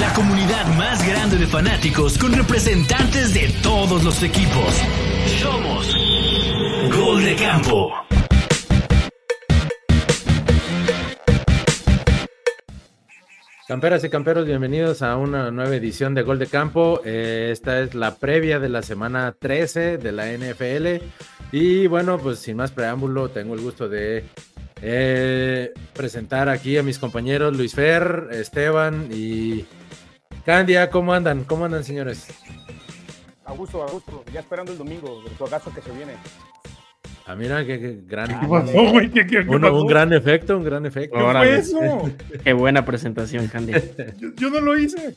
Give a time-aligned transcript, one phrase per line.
[0.00, 4.74] La comunidad más grande de fanáticos con representantes de todos los equipos.
[5.42, 5.94] Somos
[6.96, 7.92] Gol de Campo.
[13.68, 17.02] Camperas y camperos, bienvenidos a una nueva edición de Gol de Campo.
[17.04, 21.04] Eh, esta es la previa de la semana 13 de la NFL.
[21.52, 24.24] Y bueno, pues sin más preámbulo, tengo el gusto de
[24.86, 29.64] eh, presentar aquí a mis compañeros Luis Fer, Esteban y
[30.44, 30.90] Candia.
[30.90, 31.44] ¿Cómo andan?
[31.44, 32.26] ¿Cómo andan, señores?
[33.46, 34.22] A gusto, a gusto.
[34.30, 36.12] Ya esperando el domingo, el juegazo que se viene.
[37.26, 38.28] Ah, mira, qué, qué gran.
[38.38, 39.10] ¿Qué pasó, güey?
[39.10, 39.74] ¿Qué, qué, qué un, pasó?
[39.74, 41.16] un gran efecto, un gran efecto.
[41.16, 42.10] ¿Qué fue eso?
[42.44, 43.72] Qué buena presentación, Candy.
[44.18, 45.14] Yo, yo no lo hice.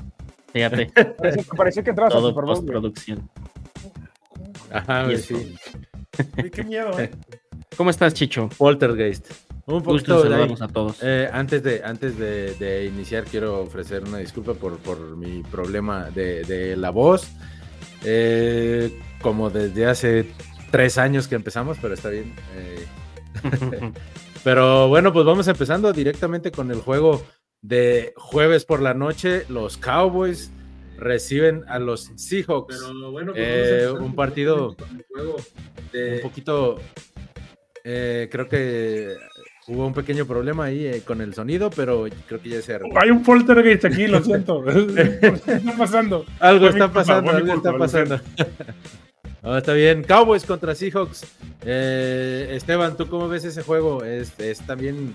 [0.53, 2.45] Fíjate, Parecía, parecía que entrabas a todo güey.
[2.45, 3.29] postproducción.
[4.71, 5.55] Ajá, güey, sí.
[6.53, 7.11] Qué miedo, ¿eh?
[7.75, 8.49] ¿Cómo estás, Chicho?
[8.57, 9.46] Poltergeist.
[9.67, 10.55] Un Gusto poquito de ahí.
[10.59, 10.97] a todos.
[11.01, 16.09] Eh, antes de, antes de, de iniciar, quiero ofrecer una disculpa por, por mi problema
[16.09, 17.29] de, de la voz.
[18.03, 20.31] Eh, como desde hace
[20.71, 22.33] tres años que empezamos, pero está bien.
[22.55, 22.85] Eh,
[24.43, 27.21] pero bueno, pues vamos empezando directamente con el juego
[27.61, 29.43] de jueves por la noche.
[29.49, 30.49] Los Cowboys
[30.97, 32.79] reciben a los Seahawks.
[33.35, 34.77] Eh, un partido
[35.93, 36.79] un poquito.
[37.83, 39.15] eh, creo que
[39.67, 42.99] hubo un pequeño problema ahí eh, con el sonido, pero creo que ya se arregló.
[42.99, 44.63] Hay un poltergeist aquí, lo siento.
[44.65, 46.25] ¿Qué está pasando?
[46.39, 48.19] Algo está pasando, algo está pasando.
[49.43, 50.03] No, está bien.
[50.03, 51.25] Cowboys contra Seahawks.
[51.63, 54.03] Eh, Esteban, ¿tú cómo ves ese juego?
[54.03, 55.13] Es, es también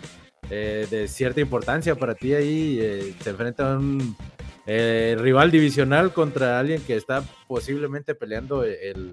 [0.48, 2.78] eh, de cierta importancia para ti ahí.
[2.80, 4.16] eh, se enfrenta a un
[4.64, 9.12] rival divisional contra alguien que está posiblemente peleando el,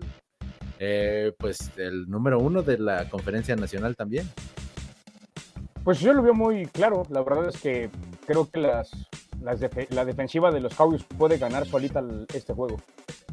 [0.80, 4.30] eh, pues, el número uno de la conferencia nacional también.
[5.90, 7.02] Pues yo lo veo muy claro.
[7.10, 7.90] La verdad es que
[8.28, 8.92] creo que las,
[9.42, 9.60] las
[9.90, 12.78] la defensiva de los Cowboys puede ganar solita este juego.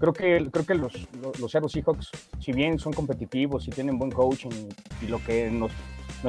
[0.01, 1.07] Creo que, creo que los,
[1.39, 2.11] los, Seahawks,
[2.41, 4.71] si bien son competitivos y tienen buen coaching
[5.03, 5.53] y, lo que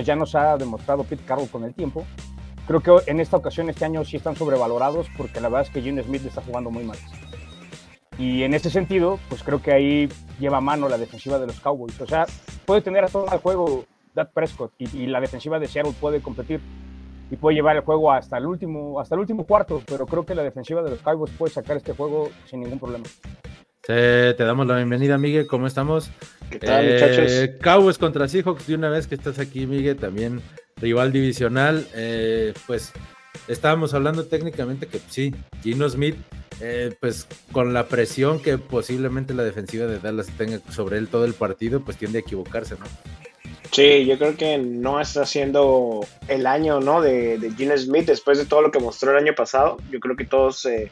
[0.03, 2.05] ya nos ha demostrado Pete Carroll con el tiempo,
[2.67, 5.81] creo que en esta ocasión, este año, sí están sobrevalorados porque la verdad es que
[5.81, 6.97] Gene Smith está jugando muy mal.
[8.19, 10.09] Y en ese sentido, pues creo que ahí
[10.41, 12.01] lleva mano la defensiva de los Cowboys.
[12.01, 12.25] O sea,
[12.65, 13.85] puede tener a todo el juego
[14.17, 16.59] Dak Prescott y, y la defensiva de Seattle puede competir
[17.29, 20.33] y puede llevar el juego hasta el último hasta el último cuarto, pero creo que
[20.33, 23.05] la defensiva de los Cowboys puede sacar este juego sin ningún problema.
[23.81, 25.45] Te, te damos la bienvenida, Miguel.
[25.47, 26.09] ¿Cómo estamos?
[26.49, 27.61] ¿Qué tal, Eh, muchachos?
[27.61, 30.41] Cowboys contra Seahawks, de una vez que estás aquí, Miguel, también
[30.77, 31.85] rival divisional.
[31.93, 32.91] eh, pues
[33.47, 36.15] estábamos hablando técnicamente que sí, Gino Smith,
[36.59, 41.23] eh, pues con la presión que posiblemente la defensiva de Dallas tenga sobre él todo
[41.25, 42.85] el partido, pues tiende a equivocarse, ¿no?
[43.71, 47.01] Sí, yo creo que no está siendo el año ¿no?
[47.01, 49.77] de, de Gene Smith después de todo lo que mostró el año pasado.
[49.91, 50.91] Yo creo que todos, eh,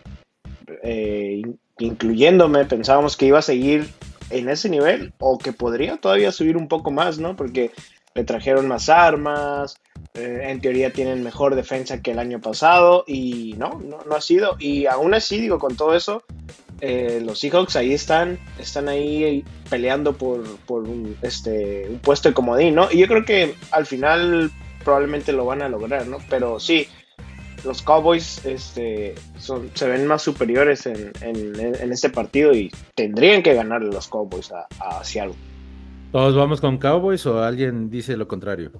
[0.84, 3.90] eh, in- incluyéndome, pensábamos que iba a seguir
[4.30, 7.36] en ese nivel o que podría todavía subir un poco más, ¿no?
[7.36, 7.72] Porque
[8.14, 9.76] le trajeron más armas,
[10.14, 14.22] eh, en teoría tienen mejor defensa que el año pasado y no, no, no ha
[14.22, 14.56] sido.
[14.60, 16.24] Y aún así, digo, con todo eso,
[16.82, 22.88] eh, los Seahawks ahí están, están ahí peleando por, un, este, puesto de comodín, ¿no?
[22.92, 24.52] Y yo creo que al final
[24.84, 26.18] probablemente lo van a lograr, ¿no?
[26.30, 26.88] Pero sí,
[27.64, 29.16] los Cowboys este,
[29.74, 35.04] se ven más superiores en este partido y tendrían que ganarle los Cowboys a, a
[35.04, 35.36] Seattle.
[36.12, 38.72] ¿Todos vamos con Cowboys o alguien dice lo contrario?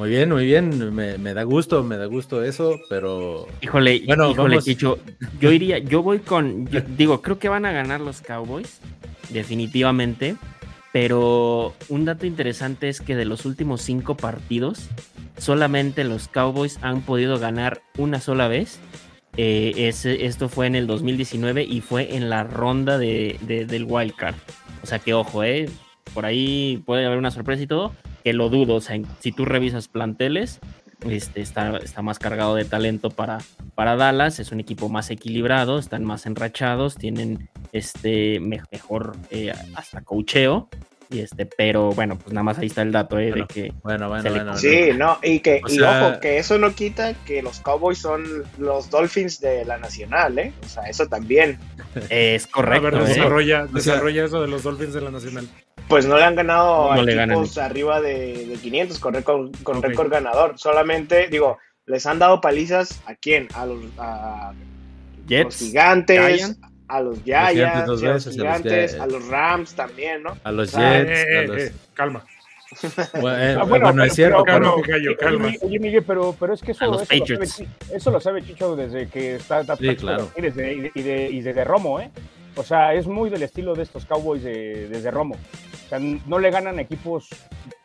[0.00, 4.30] Muy bien, muy bien, me, me da gusto, me da gusto eso, pero Híjole, Bueno,
[4.30, 4.64] híjole, vamos.
[4.64, 4.98] Chicho.
[5.38, 8.80] Yo iría, yo voy con, yo digo, creo que van a ganar los Cowboys,
[9.28, 10.36] definitivamente.
[10.90, 14.88] Pero un dato interesante es que de los últimos cinco partidos,
[15.36, 18.80] solamente los Cowboys han podido ganar una sola vez.
[19.36, 23.84] Eh, ese- esto fue en el 2019 y fue en la ronda de, de- del
[23.84, 24.36] Wild Card.
[24.82, 25.68] O sea que ojo, eh,
[26.14, 27.92] por ahí puede haber una sorpresa y todo,
[28.22, 28.76] que lo dudo.
[28.76, 30.58] O sea, si tú revisas planteles,
[31.08, 33.38] este, está, está más cargado de talento para,
[33.74, 39.52] para Dallas, es un equipo más equilibrado, están más enrachados, tienen este me- mejor eh,
[39.74, 40.68] hasta cocheo.
[41.12, 43.72] Y este, pero bueno, pues nada más ahí está el dato eh, Bueno, de que
[43.82, 44.56] bueno, bueno, bueno.
[44.56, 47.98] Sí, no, y que O y sea- ojo, que eso no quita que los Cowboys
[47.98, 50.52] son los Dolphins de la Nacional, ¿eh?
[50.64, 51.58] O sea, eso también.
[52.10, 52.82] es A correcto.
[52.90, 53.04] ver, eh.
[53.06, 55.48] desarrolla, sea- desarrolla eso de los Dolphins de la Nacional.
[55.88, 57.36] Pues no le han ganado No a le ganan.
[57.38, 60.52] equipos arriba de, de 500 con récord, con récord ganador.
[60.56, 63.48] Solamente, digo, les han dado palizas a quién?
[63.54, 66.60] A los, a los Jets, gigantes, Giants.
[66.90, 69.00] A los Giants, a los veces, a los gigantes, Jets.
[69.00, 70.36] a los Rams también, ¿no?
[70.44, 72.24] A los Ah, Jets, Eh, a eh, los- eh, calma.
[73.20, 75.46] Bueno, eh, Ah, bueno, bueno, es cierto, pero- pero, Calma.
[75.48, 78.76] Oye, oye, Miguel, pero, pero es que eso, eso, lo sabe, eso lo sabe Chicho
[78.76, 80.30] desde que está, está Sí, claro.
[80.36, 82.10] y desde, y, de- y, de- y desde Romo, ¿eh?
[82.56, 85.34] O sea, es muy del estilo de estos Cowboys de- desde Romo.
[85.34, 87.28] O sea, no le ganan equipos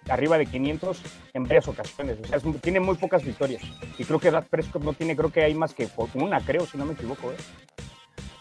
[0.10, 1.02] arriba de 500
[1.34, 2.18] en varias ocasiones.
[2.24, 3.64] O sea, es- tiene muy pocas victorias.
[3.98, 6.66] Y creo que Dak Prescott no tiene, creo que hay más que por una, creo,
[6.68, 7.36] si no me equivoco, ¿eh?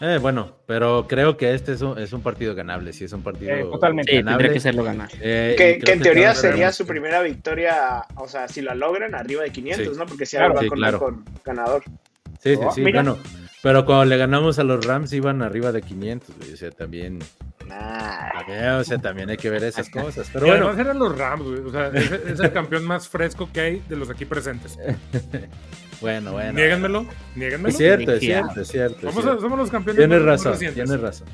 [0.01, 3.23] Eh, bueno, pero creo que este es un, es un partido ganable, sí, es un
[3.23, 4.11] partido Eh, totalmente.
[4.11, 4.37] Sí, ganable.
[4.37, 5.09] tendría que serlo ganar.
[5.21, 9.51] Eh, Que, en teoría sería su primera victoria, o sea, si la logran, arriba de
[9.51, 9.99] 500, Sí.
[9.99, 10.05] ¿no?
[10.05, 10.47] Porque si Claro.
[10.53, 10.97] ahora va Sí, con claro.
[10.99, 11.83] récord ganador.
[12.41, 13.01] Sí, sí, Oh, sí, mira.
[13.03, 13.17] bueno,
[13.63, 17.19] pero cuando le ganamos a los Rams iban arriba de 500, güey, o sea, también,
[17.67, 18.31] Nah.
[18.37, 21.17] también, o sea, también hay que ver esas cosas, pero Y bueno, además eran los
[21.17, 21.59] Rams, güey.
[21.61, 24.77] O sea, es, es el campeón más fresco que hay de los aquí presentes.
[26.01, 26.53] bueno, bueno.
[26.53, 27.05] Niéganmelo,
[27.35, 27.69] niéganmelo.
[27.69, 28.99] Es cierto, es cierto, es cierto.
[29.01, 29.41] Somos, cierto.
[29.41, 30.83] somos los campeones Tienes razón, recientes.
[30.83, 31.27] tienes razón.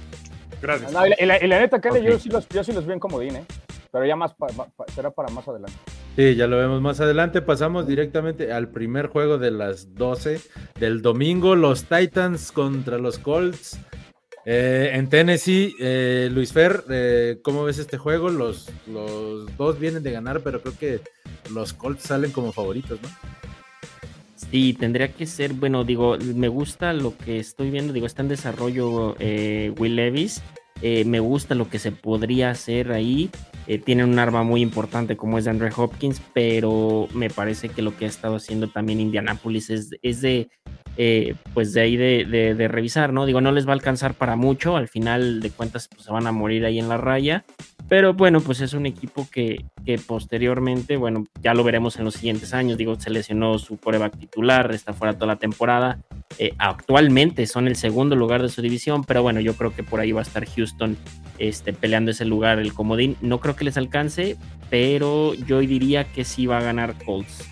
[0.62, 0.92] Gracias.
[0.92, 2.86] No, y, la, y la- y la neta, Kale, yo, sí los, yo sí los
[2.86, 3.46] veo en comodín, ¿eh?
[3.92, 5.74] Pero ya más pa- pa- pa- será para más adelante.
[6.16, 7.42] Sí, ya lo vemos más adelante.
[7.42, 10.40] Pasamos directamente al primer juego de las 12
[10.80, 11.56] del domingo.
[11.56, 13.80] Los Titans contra los Colts.
[14.46, 18.30] Eh, en Tennessee, eh, Luis Fer, eh, ¿cómo ves este juego?
[18.30, 21.02] Los, los dos vienen de ganar, pero creo que
[21.54, 23.10] los Colts salen como favoritos, ¿no?
[24.52, 28.28] Sí, tendría que ser, bueno, digo, me gusta lo que estoy viendo, digo, está en
[28.28, 30.42] desarrollo eh, Will Levis,
[30.82, 33.30] eh, me gusta lo que se podría hacer ahí,
[33.68, 37.82] eh, tienen un arma muy importante como es de Andre Hopkins, pero me parece que
[37.82, 39.90] lo que ha estado haciendo también Indianapolis es,
[40.22, 40.50] de,
[40.98, 43.26] eh, pues de ahí de, de- de revisar, ¿no?
[43.26, 46.28] Digo, no les va a alcanzar para mucho, al final de cuentas pues, se van
[46.28, 47.46] a morir ahí en la raya,
[47.92, 52.14] pero bueno, pues es un equipo que, que posteriormente, bueno, ya lo veremos en los
[52.14, 52.78] siguientes años.
[52.78, 56.00] Digo, se lesionó su coreback titular, está fuera toda la temporada.
[56.40, 60.00] Eh, actualmente son el segundo lugar de su división, pero bueno, yo creo que por
[60.00, 60.96] ahí va a estar Houston
[61.38, 63.18] este, peleando ese lugar, el comodín.
[63.20, 64.38] No creo que les alcance,
[64.70, 67.46] pero yo diría que sí va a ganar Colts.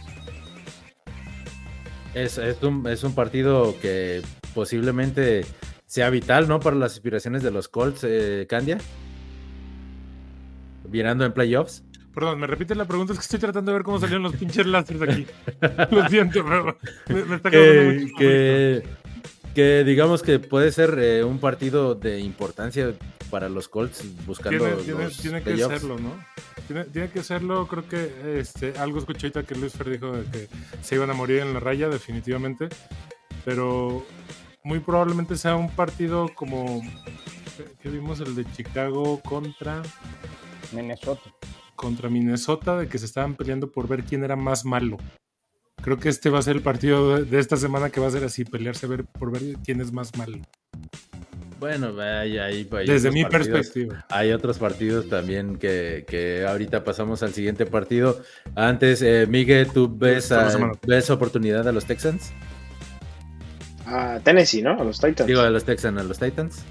[2.14, 4.22] Es, es un, es un partido que
[4.56, 5.44] posiblemente
[5.86, 6.62] sea vital, ¿no?
[6.62, 8.78] Para las aspiraciones de los Colts, eh, Candia.
[10.90, 11.84] Virando en playoffs.
[12.14, 14.66] Perdón, me repite la pregunta, es que estoy tratando de ver cómo salieron los pinches
[14.66, 15.26] láseres aquí.
[15.92, 16.78] Lo siento, pero
[17.08, 18.84] me, me está que, mucho que,
[19.56, 22.94] que digamos que puede ser eh, un partido de importancia
[23.30, 25.80] para los Colts buscando Tiene, tiene- los tiene que playoffs.
[25.82, 26.14] serlo, ¿no?
[26.68, 30.24] Tiene, tiene que serlo, creo que este, algo escuché ahorita que Luis Fer dijo de
[30.32, 30.48] que
[30.82, 32.70] se iban a morir en la raya, definitivamente.
[33.46, 34.06] Pero
[34.64, 36.82] muy probablemente sea un partido como
[37.82, 39.82] que vimos el de Chicago contra,
[40.74, 41.22] Minnesota.
[41.76, 44.98] contra Minnesota, de que se estaban peleando por ver quién era más malo.
[45.82, 48.26] Creo que este va a ser el partido de, esta semana que va a ser
[48.26, 50.40] así, pelearse ver, por ver quién es más malo.
[51.58, 53.48] Bueno, hay, hay- hay Desde mi partidos.
[53.60, 54.06] perspectiva.
[54.10, 58.22] Hay otros partidos también que, que ahorita pasamos al siguiente partido.
[58.56, 62.32] Antes, eh, Miguel, ¿tú ves, a- ves oportunidad a los Texans?
[63.86, 64.72] A Tennessee, ¿no?
[64.80, 65.28] A los Titans.
[65.28, 66.64] Digo, a los Texans, a los Titans.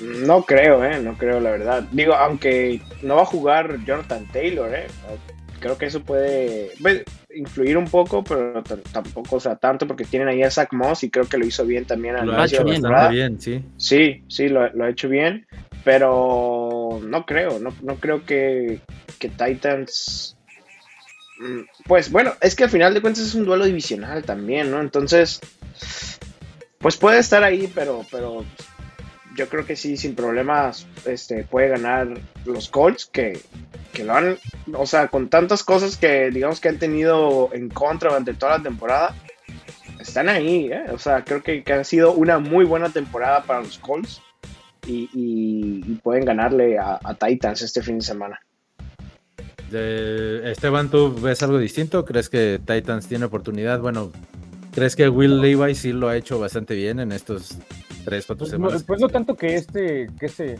[0.00, 1.00] No creo, ¿eh?
[1.00, 1.84] No creo, la verdad.
[1.90, 4.86] Digo, aunque no va a jugar Jonathan Taylor, ¿eh?
[5.58, 7.04] Creo que eso puede, puede
[7.34, 8.62] influir un poco, pero
[8.92, 11.64] tampoco, o sea, tanto porque tienen ahí a Zach Moss y creo que lo hizo
[11.64, 13.64] bien también al Lo ha hecho bien, sí.
[13.78, 15.46] Sí, sí, lo, lo ha hecho bien,
[15.82, 18.80] pero no creo, no, no creo que,
[19.18, 20.36] que Titans...
[21.38, 24.80] mm, Pues bueno, es que al final de cuentas es un duelo divisional también, ¿no?
[24.80, 25.40] Entonces,
[26.78, 28.44] pues puede estar ahí, pero, pero
[29.36, 32.08] yo creo que sí, sin problemas, este, puede ganar
[32.44, 33.40] los Colts, que,
[33.92, 34.38] que lo han,
[34.72, 38.62] o sea, con tantas cosas que digamos que han tenido en contra durante toda la
[38.62, 39.14] temporada,
[40.00, 40.84] están ahí, ¿eh?
[40.92, 44.20] O sea, creo que, que ha sido una muy buena temporada para los Colts
[44.86, 48.40] y, y- y pueden ganarle a, Titans este fin de semana.
[49.72, 52.04] Esteban, ¿tú ves algo distinto?
[52.04, 53.80] ¿Crees que Titans tiene oportunidad?
[53.80, 54.12] Bueno,
[54.72, 57.58] ¿crees que Will Levi sí lo ha hecho bastante bien en estos
[58.06, 58.84] tres, cuatro Pues no, semanas?
[58.84, 60.58] pues no tanto que este, que este,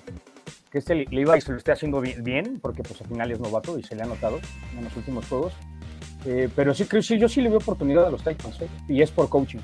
[0.70, 3.78] que este Levi se lo esté haciendo bi- bien, porque pues al final es novato
[3.78, 4.38] y se le ha notado
[4.76, 5.54] en los últimos juegos.
[6.26, 8.68] Eh, pero sí creo sí, yo sí le veo oportunidad a los Titans, ¿eh?
[8.88, 9.60] y es por coaching.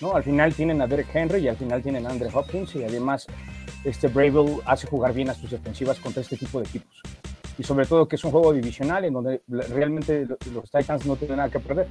[0.00, 0.16] ¿no?
[0.16, 3.26] Al final tienen a Derek Henry y al final tienen a Andre Hopkins y además
[3.84, 7.02] este Bravel hace jugar bien a sus defensivas contra este tipo de equipos.
[7.58, 11.16] Y sobre todo que es un juego divisional en donde realmente lo- los Titans no
[11.16, 11.86] tienen nada que perder.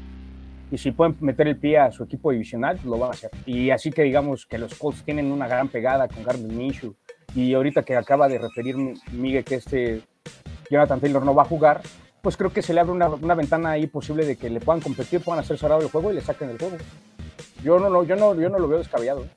[0.71, 3.31] Y si pueden meter el pie a su equipo divisional, pues lo van a hacer.
[3.45, 6.95] Y así que digamos que los Colts tienen una gran pegada con Gardner Minshew.
[7.35, 8.75] Y ahorita que acaba de referir
[9.11, 10.01] Miguel que este
[10.69, 11.81] Jonathan Taylor no va a jugar,
[12.21, 15.21] pues creo que se le abre una, ventana ahí posible de que le puedan competir,
[15.21, 16.77] puedan hacer cerrado el juego y le saquen el juego.
[17.63, 19.23] Yo no, lo- yo no, yo no lo veo descabellado.
[19.23, 19.29] ¿eh?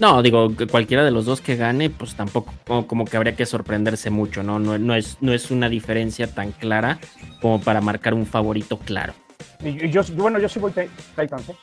[0.00, 3.36] No, digo, que cualquiera de los dos que gane, pues tampoco como, como que habría
[3.36, 4.58] que sorprenderse mucho, ¿no?
[4.58, 6.98] No, no, es, no es una diferencia tan clara
[7.40, 9.12] como para marcar un favorito claro.
[9.64, 11.56] Y yo, yo- bueno, yo sí voy Ti- Titans, ¿eh?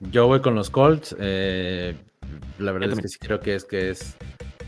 [0.00, 1.14] Yo voy con los Colts.
[1.18, 1.94] eh,
[2.58, 4.16] la verdad es que sí creo que es que es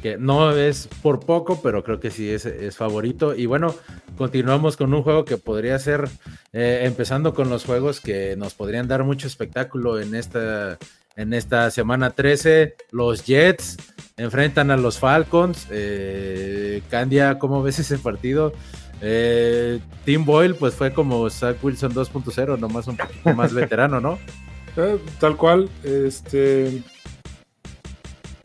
[0.03, 3.37] que no es por poco, pero creo que sí es, es favorito.
[3.37, 3.73] Y bueno,
[4.19, 6.09] continuamos con un juego que podría ser,
[6.53, 10.77] eh, empezando con los juegos que nos podrían dar mucho espectáculo en esta,
[11.15, 12.75] en esta semana 13.
[12.91, 13.77] Los Jets
[14.17, 15.69] enfrentan a los Falcons.
[15.71, 18.53] Eh, Candia, ¿cómo ves ese partido?
[19.05, 24.19] Eh, Tim Boyle, pues fue como Zach Wilson 2.0, nomás un poquito más veterano, ¿no?
[24.77, 26.83] Eh, tal cual, este.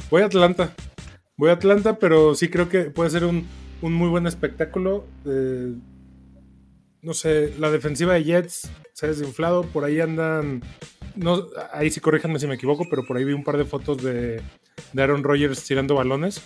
[0.10, 0.74] Voy a Atlanta.
[1.38, 3.48] Voy a Atlanta, pero sí creo que puede ser un,
[3.82, 5.06] un muy buen espectáculo.
[5.26, 5.74] Eh,
[7.04, 9.62] no sé, la defensiva de Jets se ha desinflado.
[9.64, 10.64] Por ahí andan.
[11.16, 14.02] No, ahí sí corríjanme si me equivoco, pero por ahí vi un par de fotos
[14.04, 14.42] de,
[14.94, 16.42] de Aaron Rodgers tirando balones.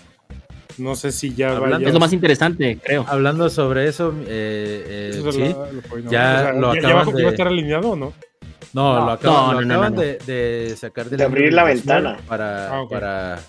[0.78, 1.88] No sé si ya Hablando- vaya.
[1.88, 3.06] Es lo más interesante, creo.
[3.08, 5.42] Hablando sobre eso, eh, eh, Eso es sí.
[5.42, 8.14] lo- lo ya lo ya, de- iba a estar alineado o no.
[8.74, 10.02] No, No, lo acaban, no, lo.
[10.02, 12.18] De, de sacar De abrir la ventana.
[12.28, 13.40] Para, Ah, para,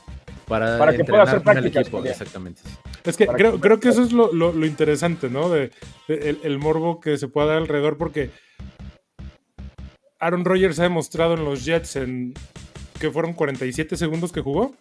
[0.49, 2.05] para, Para que pueda hacer prácticas equipo.
[2.05, 2.61] Exactamente.
[3.05, 5.49] Es que Para creo, que- creo que eso es lo, lo- lo interesante, ¿no?
[5.49, 5.71] De,
[6.09, 8.31] de- el, el morbo que se puede dar alrededor, porque
[10.19, 12.35] Aaron Rodgers ha demostrado en los Jets, en
[13.01, 14.75] que fueron 47 segundos que jugó,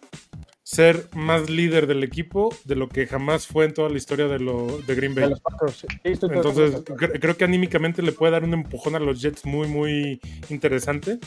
[0.64, 4.38] ser más líder del equipo de lo que jamás fue en toda la historia de,
[4.38, 5.30] lo, de Green De Bay.
[5.30, 5.76] los Packers.
[5.78, 6.82] Sí, estoy de Entonces,
[7.20, 11.18] creo que anímicamente le puede dar un empujón a los Jets muy, muy interesante.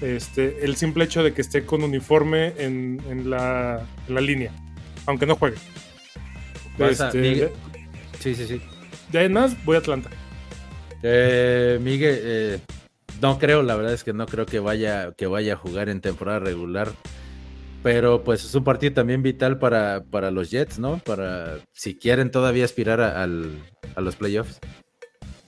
[0.00, 4.50] Este, el simple hecho de que esté con uniforme en, en la, en la línea,
[5.06, 5.56] aunque no juegue.
[6.78, 7.50] Este, Miguel-
[8.18, 8.60] Sí, sí, sí.
[9.12, 10.10] de ahí en más, voy a Atlanta.
[11.04, 12.58] Eh, Miguel, eh,
[13.20, 16.00] no creo, la verdad es que no creo que vaya, que vaya a jugar en
[16.00, 16.92] temporada regular.
[17.82, 20.98] Pero pues es un partido también vital para, para los Jets, ¿no?
[21.04, 23.58] Para si quieren todavía aspirar a, al-
[23.96, 24.58] a los playoffs.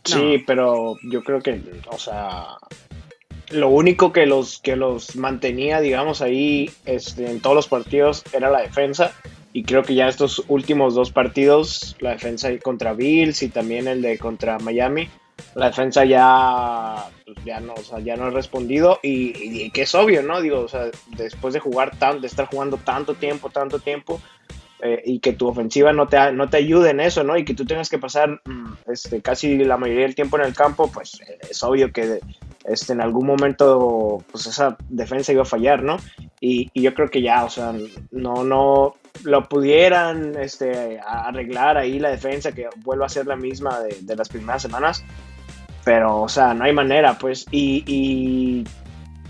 [0.05, 2.47] Sí, pero yo creo que, o sea,
[3.51, 8.51] lo único que los que los mantenía, digamos, ahí este, en todos los partidos era
[8.51, 9.13] la defensa.
[9.53, 14.03] Y creo que ya estos últimos dos partidos, la defensa contra Bills y también el
[14.03, 15.09] de contra Miami,
[15.55, 20.23] la defensa ya, pues, ya no, ya no ha respondido y, y que es obvio,
[20.23, 20.41] ¿no?
[20.41, 24.21] Digo, o sea, después de jugar tan, de estar jugando tanto tiempo, tanto tiempo,
[24.87, 27.39] eh, y que tu ofensiva no te, no te ayude en eso, ¿no?
[27.39, 30.55] Y que tú tengas que pasar mm, este, casi la mayoría del tiempo en el
[30.55, 32.21] campo, pues eh, es obvio que
[32.65, 35.97] este, en algún momento pues esa defensa iba a fallar, ¿no?
[36.39, 37.73] Y, y yo creo que ya, o sea,
[38.11, 43.81] no, no lo pudieran este, arreglar ahí la defensa, que vuelva a ser la misma
[43.81, 45.05] de, de las primeras semanas,
[45.85, 48.65] pero, o sea, no hay manera, pues, y, y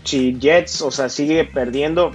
[0.04, 2.12] si Jets, o sea, sigue perdiendo,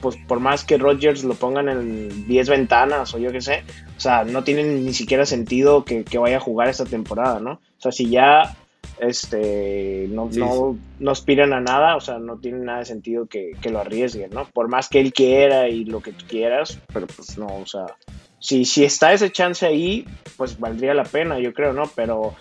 [0.00, 3.64] pues por más que Rodgers lo pongan en 10 ventanas o yo qué sé,
[3.96, 7.52] o sea, no tiene ni siquiera sentido que, que vaya a jugar esta temporada, ¿no?
[7.52, 8.56] O sea, si ya
[9.00, 13.26] este no, Sí, no, no aspiran a nada, o sea, no tiene nada de sentido
[13.26, 14.46] que, que lo arriesguen, ¿no?
[14.46, 17.86] Por más que él quiera y lo que tú quieras, pero pues no, o sea,
[18.38, 21.84] si, si está ese chance ahí, pues valdría la pena, yo creo, ¿no?
[21.94, 22.34] Pero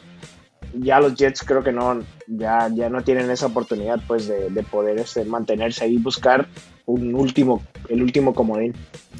[0.73, 4.63] ya los Jets creo que no, ya, ya no tienen esa oportunidad pues de, de
[4.63, 6.47] poder este, mantenerse ahí y buscar
[6.85, 8.73] un último, el último comodín.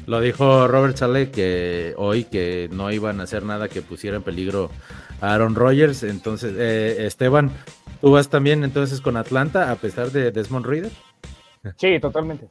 [0.06, 4.22] Lo dijo Robert Saleh que hoy que no iban a hacer nada que pusiera en
[4.22, 4.70] peligro
[5.32, 6.02] Aaron Rodgers.
[6.02, 7.50] Entonces, eh, Esteban,
[8.00, 10.92] ¿tú vas también entonces con Atlanta a pesar de Desmond Reader?
[11.76, 12.48] Sí, totalmente.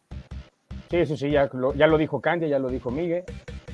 [0.90, 3.24] Sí, sí, sí, ya lo, ya lo dijo Candia, ya lo dijo Miguel.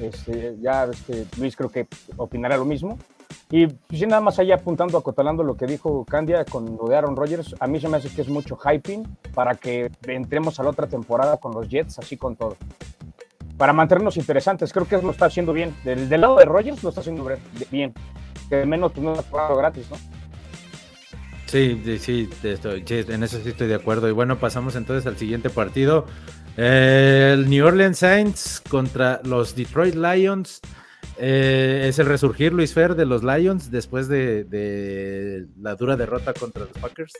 [0.01, 2.97] Este, ya este, Luis creo que opinará lo mismo.
[3.51, 7.15] Y pues, nada más ahí apuntando, acotalando lo que dijo Candia con lo de Aaron
[7.15, 9.03] Rodgers, a mí se me hace que es mucho hyping
[9.33, 12.55] para que entremos a la otra temporada con los Jets, así con todo.
[13.57, 15.75] Para mantenernos interesantes, creo que lo está haciendo bien.
[15.83, 17.27] Del, del lado de Rodgers lo está haciendo
[17.71, 17.93] bien.
[18.49, 19.97] Que al menos pues, no ha jugado gratis, ¿no?
[21.45, 24.07] Sí, sí, sí, de esto- sí, en eso sí estoy de acuerdo.
[24.07, 26.05] Y bueno, pasamos entonces al siguiente partido.
[26.57, 30.61] Eh, el New Orleans Saints contra los Detroit Lions.
[31.17, 36.33] Eh, es el resurgir, Luis Fer, de los Lions después de, de la dura derrota
[36.33, 37.13] contra los Packers.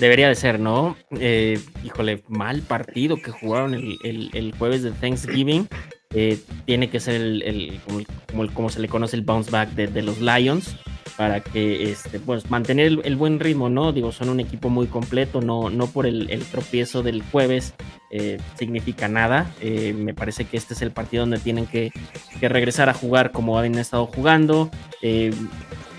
[0.00, 0.96] Debería de ser, ¿no?
[1.20, 5.68] Eh, híjole, mal partido que jugaron el, el- el jueves de Thanksgiving.
[6.14, 7.80] Eh, tiene que ser el, el-
[8.28, 10.76] como, el- como se le conoce el bounce back de, los Lions
[11.16, 13.92] para que este, pues, mantener el, buen ritmo, ¿no?
[13.92, 17.74] Digo, son un equipo muy completo, no, no por el, tropiezo del jueves
[18.10, 19.50] eh, significa nada.
[19.60, 21.92] Eh, me parece que este es el partido donde tienen que,
[22.40, 24.70] que regresar a jugar como habían estado jugando.
[25.02, 25.32] Eh,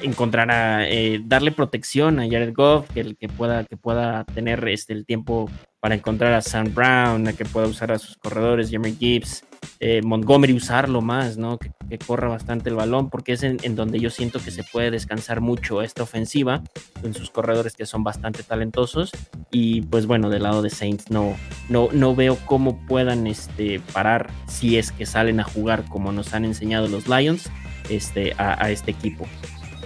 [0.01, 0.85] encontrar a
[1.23, 5.49] darle protección a Jared Goff, que, el que pueda, que pueda tener este, el tiempo
[5.79, 9.45] para encontrar a Sam Brown, que pueda usar a sus corredores, Jeremy Gibbs,
[9.85, 11.57] eh, Montgomery usarlo más, ¿no?
[11.57, 11.73] Que,
[12.07, 15.81] corra bastante el balón, porque es en, donde yo siento que se puede descansar mucho
[15.81, 16.63] esta ofensiva,
[17.03, 19.11] en sus corredores que son bastante talentosos.
[19.51, 21.35] Y pues bueno, del lado de Saints no,
[21.67, 26.33] no, no veo cómo puedan este, parar si es que salen a jugar como nos
[26.33, 27.51] han enseñado los Lions
[27.89, 29.27] este, a, este equipo.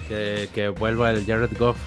[0.07, 1.77] Que, vuelva el Jared Goff.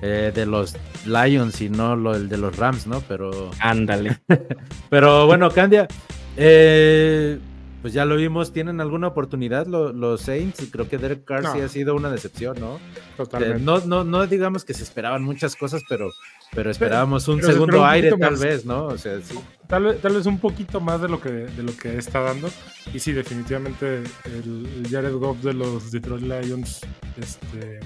[0.00, 3.00] Eh, de los Lions y no lo, el de los Rams, ¿no?
[3.00, 3.50] Pero.
[3.58, 4.18] Ándale.
[4.90, 5.88] Pero bueno, Candia,
[6.36, 7.36] eh,
[7.80, 10.68] pues ya lo vimos, ¿tienen alguna oportunidad los, Saints?
[10.70, 12.80] Creo que Derek Carr sí ha sido una decepción, ¿no?
[13.16, 13.62] Totalmente.
[13.62, 16.10] no, no, no digamos que se esperaban muchas cosas, pero,
[16.54, 18.86] pero esperábamos un segundo aire tal vez, ¿no?
[18.86, 19.38] O sea, sí.
[19.68, 22.50] Tal vez, tal vez un poquito más de lo que de lo que está dando.
[22.92, 26.80] Y sí, definitivamente el, Jared Goff de los Detroit Lions,
[27.16, 27.80] este,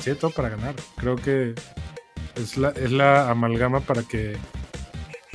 [0.00, 0.74] sí, todo para ganar.
[0.96, 1.54] Creo que
[2.36, 4.36] es la, es la amalgama para que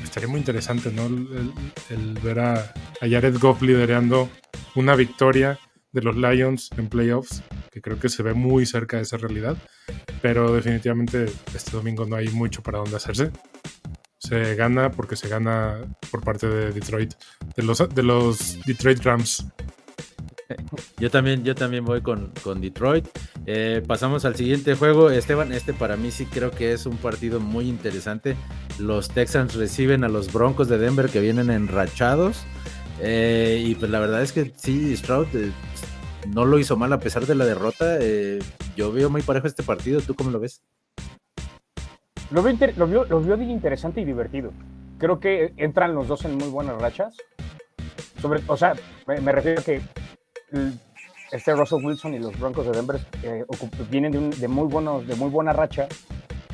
[0.04, 1.06] estaría muy interesante, ¿no?
[1.06, 4.30] El, ver a, Jared Goff liderando
[4.76, 5.60] una victoria
[5.92, 9.58] de los Lions en playoffs, que creo que se ve muy cerca de esa realidad,
[10.22, 13.32] pero definitivamente este domingo no hay mucho para dónde hacerse.
[14.18, 15.82] Se gana porque se gana
[16.12, 17.14] por parte de Detroit,
[17.56, 19.48] de los, de los Detroit Rams.
[20.98, 23.08] Yo también, yo también voy con, con Detroit.
[23.46, 25.10] Eh, pasamos al siguiente juego.
[25.10, 28.36] Esteban, este para mí sí creo que es un partido muy interesante.
[28.80, 32.44] Los Texans reciben a los Broncos de Denver que vienen enrachados.
[33.00, 35.52] Eh, y pues la verdad es que sí, Stroud eh,
[36.28, 37.98] no lo hizo mal a pesar de la derrota.
[38.76, 40.02] yo veo muy parejo este partido.
[40.02, 40.62] ¿Tú cómo lo ves?
[42.32, 44.54] Lo veo, lo, vio, interesante y divertido.
[44.98, 47.18] Creo que entran los dos en muy buenas rachas.
[48.22, 48.76] Sobre, o sea,
[49.08, 49.82] me refiero a que
[51.32, 53.46] este Russell Wilson y los Broncos de Denver eh,
[53.90, 55.88] vienen de, muy buenos, de muy buena racha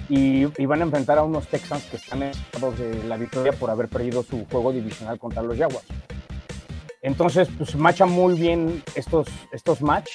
[0.09, 2.31] y, van a enfrentar a unos Texans que están en
[2.77, 5.85] de la victoria por haber perdido su juego divisional contra los Jaguars.
[7.01, 10.09] Entonces, pues macha muy bien estos, estos match.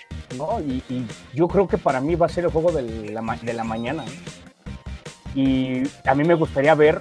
[0.66, 3.64] Y, yo creo que para mí va a ser el juego de la, de la
[3.64, 4.04] mañana.
[5.34, 7.00] Y a mí me gustaría ver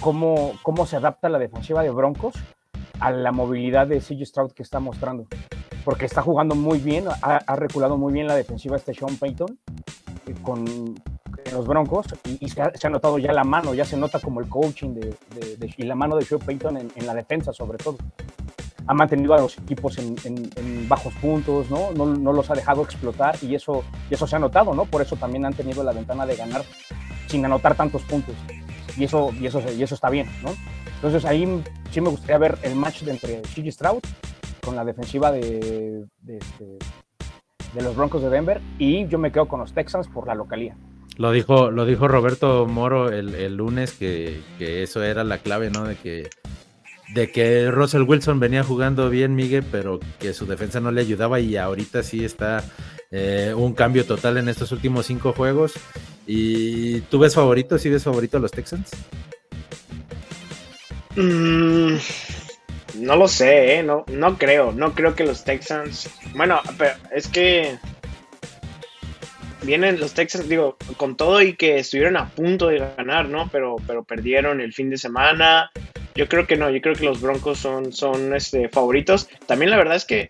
[0.00, 2.34] cómo, cómo se adapta la defensiva de Broncos
[3.00, 5.26] a la movilidad de CJ Stroud que está mostrando
[5.86, 9.56] porque está jugando muy bien, ha, reculado muy bien la defensiva este Sean Payton
[10.26, 10.96] eh, con
[11.52, 14.94] los Broncos y, se, ha, notado ya la mano, ya se nota como el coaching
[14.94, 15.16] de,
[15.76, 17.98] y la mano de Sean Payton en, la defensa sobre todo.
[18.88, 21.92] Ha mantenido a los equipos en, bajos puntos, ¿no?
[21.92, 22.32] ¿no?
[22.32, 24.86] los ha dejado explotar y eso, y eso se ha notado, ¿no?
[24.86, 26.64] Por eso también han tenido la ventana de ganar
[27.28, 28.34] sin anotar tantos puntos.
[28.96, 30.50] Y eso, y eso, y eso está bien, ¿no?
[30.96, 34.00] Entonces ahí sí me gustaría ver el match entre CJ Stroud
[34.64, 36.64] con la defensiva de, este,
[37.74, 40.76] de, los Broncos de Denver y yo me quedo con los Texans por la localía.
[41.16, 45.84] Lo dijo, lo dijo Roberto Moro el, lunes que, eso era la clave, ¿no?
[45.84, 46.28] De que,
[47.14, 51.40] de que Russell Wilson venía jugando bien, Miguel, pero que su defensa no le ayudaba
[51.40, 52.64] y ahorita sí está
[53.10, 55.74] eh, un cambio total en estos últimos cinco juegos.
[56.26, 57.78] ¿Y tú ves favorito?
[57.78, 58.90] ¿Sí ves favorito a los Texans?
[61.16, 61.96] Mm,
[63.00, 63.82] no lo sé, ¿eh?
[63.82, 64.72] no, no creo.
[64.72, 66.10] No creo que los Texans.
[66.34, 67.78] Bueno, pero es que.
[69.62, 73.48] Vienen los Texans, digo, con todo y que estuvieron a punto de ganar, ¿no?
[73.50, 75.72] Pero, pero perdieron el fin de semana.
[76.14, 79.28] Yo creo que no, yo creo que los Broncos son, son este, favoritos.
[79.46, 80.28] También la verdad es que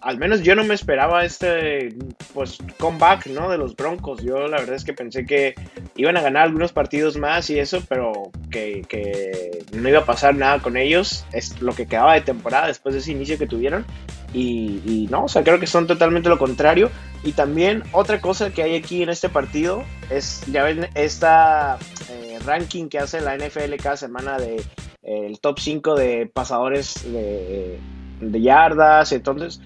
[0.00, 1.94] al menos yo no me esperaba este
[2.32, 3.50] pues comeback, ¿no?
[3.50, 4.22] De los Broncos.
[4.22, 5.54] Yo la verdad es que pensé que
[5.96, 10.60] iban a ganar algunos partidos más y eso, pero que, no iba a pasar nada
[10.60, 11.24] con ellos.
[11.32, 13.84] Es lo que quedaba de temporada después de ese inicio que tuvieron.
[14.32, 16.90] Y, no, o sea, creo que son totalmente lo contrario.
[17.24, 21.78] Y también otra cosa que hay aquí en este partido es, ya ven, esta
[22.10, 24.56] eh, ranking que hace la NFL cada semana de
[25.02, 27.78] eh, el top 5 de pasadores de,
[28.20, 29.12] de yardas.
[29.12, 29.60] Entonces,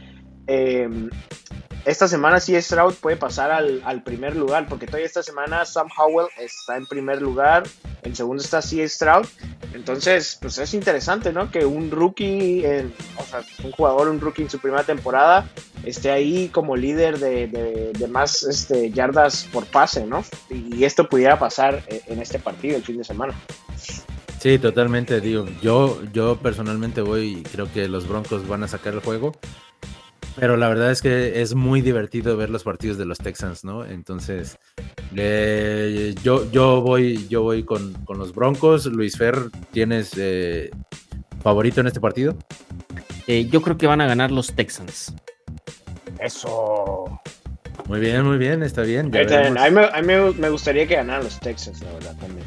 [0.46, 1.10] Em,
[1.84, 6.28] esta semana sí Stroud puede pasar al, primer lugar, porque todavía esta semana Sam Howell
[6.38, 7.64] está en primer lugar,
[8.02, 8.88] en segundo está C.
[8.88, 9.26] Stroud.
[9.74, 11.50] Entonces, pues es interesante, ¿no?
[11.50, 12.64] Que un rookie,
[13.16, 15.48] o sea, un jugador, un rookie en su primera temporada,
[15.84, 20.24] esté ahí como líder de, más este, yardas por pase, ¿no?
[20.50, 23.34] Y esto pudiera pasar eh, en este partido el fin de semana.
[24.38, 28.94] Sí, totalmente, digo, yo, yo personalmente voy y creo que los Broncos van a sacar
[28.94, 29.32] el juego.
[30.36, 33.84] Pero la verdad es que es muy divertido ver los partidos de los Texans, ¿no?
[33.84, 34.58] Entonces,
[36.22, 38.86] yo, yo voy, yo voy con, los Broncos.
[38.86, 39.36] Luis Fer,
[39.72, 40.70] ¿tienes eh,
[41.42, 42.36] favorito en este partido?
[43.26, 45.14] Eh, yo creo que van a ganar los Texans.
[46.18, 47.20] Eso.
[47.86, 49.14] Muy bien, muy bien, está bien.
[49.14, 52.46] a mí, me, me, gustaría que ganaran los Texans, la verdad, también.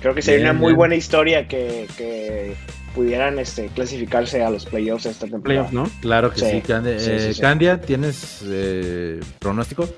[0.00, 0.76] Creo que sería Bien, una muy bien.
[0.76, 2.54] buena historia que, que
[2.94, 5.68] pudieran este, clasificarse a los playoffs esta temporada.
[5.68, 6.00] Playoffs, ¿no?
[6.00, 6.98] Claro que sí, Sí, Candia.
[6.98, 7.40] sí, Eh, sí.
[7.40, 9.88] Candia, ¿tienes eh, pronóstico?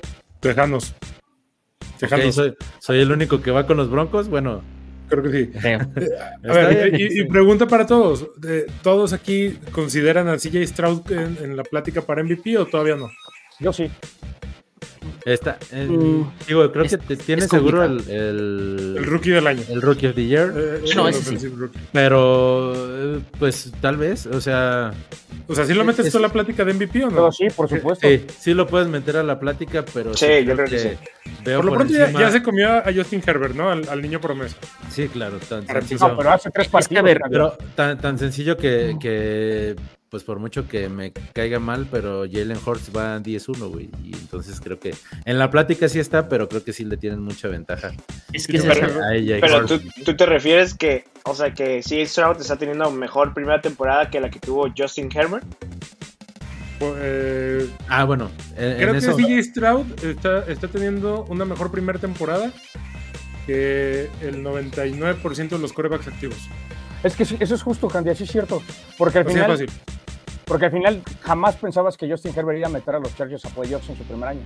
[0.40, 0.94] Tejanos.
[1.98, 4.28] Tejanos, soy, soy el único que va con los Broncos.
[4.28, 4.62] Bueno,
[5.08, 5.50] creo que sí.
[6.48, 8.26] A ver, y, pregunta para todos.
[8.46, 12.96] eh, ¿Todos aquí consideran a CJ Stroud en, en la plática para MVP o todavía
[12.96, 13.10] no?
[13.60, 13.90] Yo sí.
[15.24, 19.30] Está, eh, Mm, digo, creo es- que te tiene es seguro el, el, El rookie
[19.30, 19.62] del año.
[19.68, 21.48] el Rookie of the Year, Eh, No, el ese sí.
[21.92, 22.72] pero
[23.16, 24.92] eh, pues tal vez, o sea,
[25.48, 27.16] O sea, ¿sí lo metes Es- tú a la plática de MVP o no?
[27.16, 28.06] Pero sí, por supuesto.
[28.08, 30.88] sí, sí lo puedes meter a la plática, pero Sí, yo creo que sí.
[31.44, 33.70] veo Por lo por pronto ya, encima- ya se comió a Justin Herbert, ¿no?
[33.70, 34.56] Al, al niño promesa.
[34.90, 36.08] Sí, claro, tan sencillo.
[36.08, 37.00] No, pero hace tres que, partidos.
[37.00, 37.38] a ver, Candia.
[37.38, 39.76] Pero tan, tan sencillo que, que,
[40.10, 43.88] pues por mucho que me caiga mal, pero Jalen Hurts va 10-1, güey.
[44.04, 47.20] Y entonces creo que en la plática sí está, pero creo que sí le tienen
[47.22, 47.92] mucha ventaja
[48.32, 49.00] Es que Pero-
[49.40, 53.60] Pero tú, tú te refieres que, o sea, que CJ Stroud está teniendo mejor primera
[53.60, 55.44] temporada que la que tuvo Justin Herbert.
[56.78, 59.16] Po- eh, Ah, bueno, en, en creo que eso.
[59.16, 62.52] CJ Stroud está, está teniendo una mejor primera temporada
[63.46, 66.36] que el 99% de los corebacks activos.
[67.02, 68.62] Es que sí, eso es justo, Candia, sí es cierto.
[68.98, 69.70] Porque al, Así final, fácil.
[70.44, 73.50] porque al final jamás pensabas que Justin Herbert iba a meter a los Chargers a
[73.50, 74.40] playoffs en su primer año.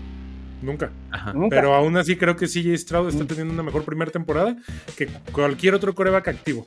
[0.62, 0.90] Nunca.
[1.10, 1.32] Ajá.
[1.32, 1.56] Nunca.
[1.56, 3.08] Pero aún así creo que CJ Stroud Mm.
[3.08, 4.56] está teniendo una mejor primera temporada
[4.96, 6.64] que cualquier otro coreback activo.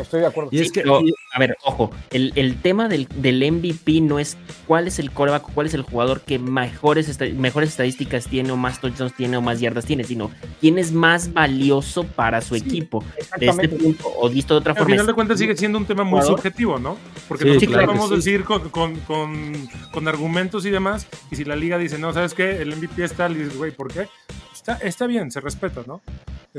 [0.00, 0.50] Estoy de acuerdo.
[0.52, 4.18] Y es que pero, y- a ver, ojo, el, el tema del, del MVP no
[4.18, 8.50] es cuál es el coreback, o cuál es el jugador que mejores, mejores estadísticas tiene,
[8.52, 10.30] o más touchdowns tiene, o más yardas tiene, sino
[10.60, 13.00] quién es más valioso para su Sí, equipo.
[13.02, 13.76] De este Exactamente.
[13.76, 16.04] punto, o visto de otra Al forma, final es- de cuentas sigue siendo un tema
[16.04, 16.36] muy jugador.
[16.38, 16.96] subjetivo, ¿no?
[17.28, 18.16] Porque Sí, nosotros claro podemos sí.
[18.16, 22.34] decir con, con, con, con argumentos y demás, y si la liga dice, no, ¿sabes
[22.34, 22.62] qué?
[22.62, 24.08] El MVP es tal, y dices, güey, ¿por qué?
[24.52, 26.00] Está, está bien, se respeta, ¿no?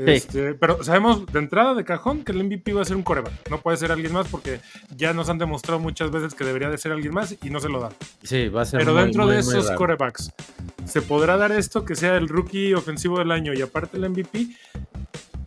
[0.06, 3.50] Este, pero sabemos de entrada de cajón que el MVP va a ser un coreback,
[3.50, 4.60] no puede ser alguien más porque
[4.96, 7.68] ya nos han demostrado muchas veces que debería de ser alguien más y no se
[7.68, 7.92] lo dan.
[8.22, 9.78] sí, va a ser Pero muy, dentro muy, de muy esos raro.
[9.78, 10.32] corebacks,
[10.86, 14.48] ¿se podrá dar esto que sea el rookie ofensivo del año y aparte el MVP?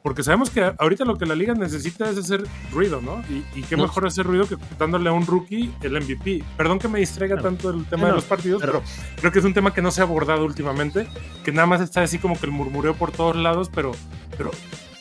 [0.03, 3.23] Porque sabemos que ahorita lo que la liga necesita es hacer ruido, ¿no?
[3.29, 3.83] Y, y qué No.
[3.83, 6.43] mejor hacer ruido que dándole a un rookie el MVP.
[6.57, 9.39] Perdón que me distraiga tanto el tema No, de los partidos, pero- pero creo que
[9.39, 11.07] es un tema que no se ha abordado últimamente,
[11.45, 13.93] que nada más está así como que el murmureo por todos lados, pero,
[14.37, 14.51] pero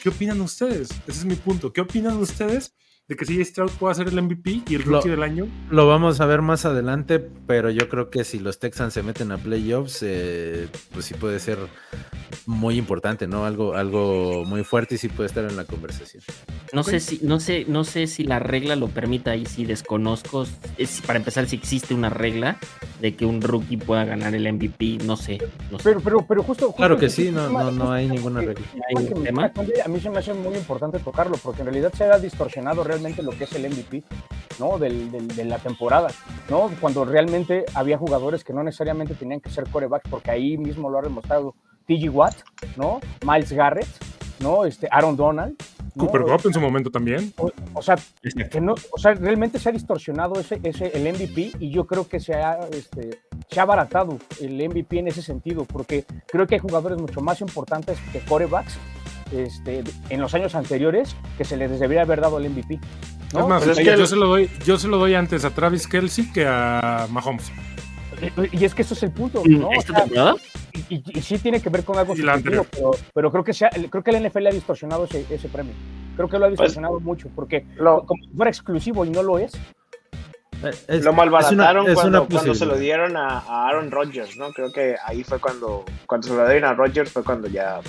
[0.03, 0.91] ¿qué opinan ustedes?
[1.09, 1.73] Ese es mi punto.
[1.73, 2.73] ¿Qué opinan ustedes
[3.12, 5.46] de que CJ Stroud pueda ser el MVP y el Lo- rookie del año?
[5.70, 9.33] Lo vamos a ver más adelante, pero yo creo que si los Texans se meten
[9.33, 11.59] a playoffs, eh, pues sí puede ser
[12.46, 13.44] muy importante, ¿no?
[13.44, 16.22] Algo, algo muy fuerte y sí puede estar en la conversación.
[16.72, 20.46] No sé si, no sé, no sé si la regla lo permita y si desconozco,
[20.79, 22.57] es- para empezar, si existe una regla
[23.01, 25.38] de que un rookie pueda ganar el MVP, no sé,
[25.70, 25.85] no sé.
[25.85, 28.64] Pero, pero, pero justo, justo Claro que sí, no- no- no hay ninguna regla.
[28.96, 29.53] ¿Hay un tema?
[29.85, 33.02] A mí se me hace muy importante tocarlo, porque en realidad se ha distorsionado realmente
[33.23, 34.03] lo que es el MVP,
[34.59, 34.79] ¿no?
[34.79, 36.09] Del, del- de la temporada,
[36.51, 36.71] ¿no?
[36.81, 40.99] Cuando realmente había jugadores que no necesariamente tenían que ser corebacks, porque ahí mismo lo
[40.99, 41.55] ha demostrado
[41.87, 42.37] TG Watt,
[42.77, 43.01] ¿no?
[43.27, 43.88] Miles Garrett,
[44.41, 44.65] ¿no?
[44.65, 45.55] Este, Aaron Donald.
[45.95, 46.07] ¿no?
[46.07, 47.35] Cooper Cup en su momento también.
[47.37, 48.51] O, o sea, Exacto.
[48.51, 52.09] que no, o sea, realmente se ha distorsionado ese, ese, el MVP y yo creo
[52.09, 56.55] que se ha, este, se ha abaratado el MVP en ese sentido, porque creo que
[56.55, 58.79] hay jugadores mucho más importantes que corebacks
[59.33, 62.79] este, en los años anteriores que se les debería haber dado el MVP.
[63.33, 63.40] ¿no?
[63.40, 65.45] Es más, es yo, que yo el- se lo doy, yo se lo doy antes
[65.45, 67.51] a Travis Kelsey que a Mahomes.
[68.53, 69.68] Y es que eso es el punto, ¿no?
[69.68, 70.35] O ¿Esta sea, temporada?
[70.88, 72.14] y, y- y sí tiene que ver con algo
[72.45, 72.66] pero,
[73.12, 75.73] pero creo que sea, creo que el NFL ha distorsionado ese, ese premio.
[76.14, 79.23] Creo que lo ha Pues distorsionado mucho, porque Lo, como si fuera exclusivo y no
[79.25, 79.53] lo es.
[80.87, 83.90] Es- lo malbarataron es una- es una cuando, cuando se lo dieron a, a Aaron
[83.90, 84.53] Rodgers, ¿no?
[84.53, 87.81] Creo que ahí fue cuando, cuando se lo dieron a Rodgers fue cuando ya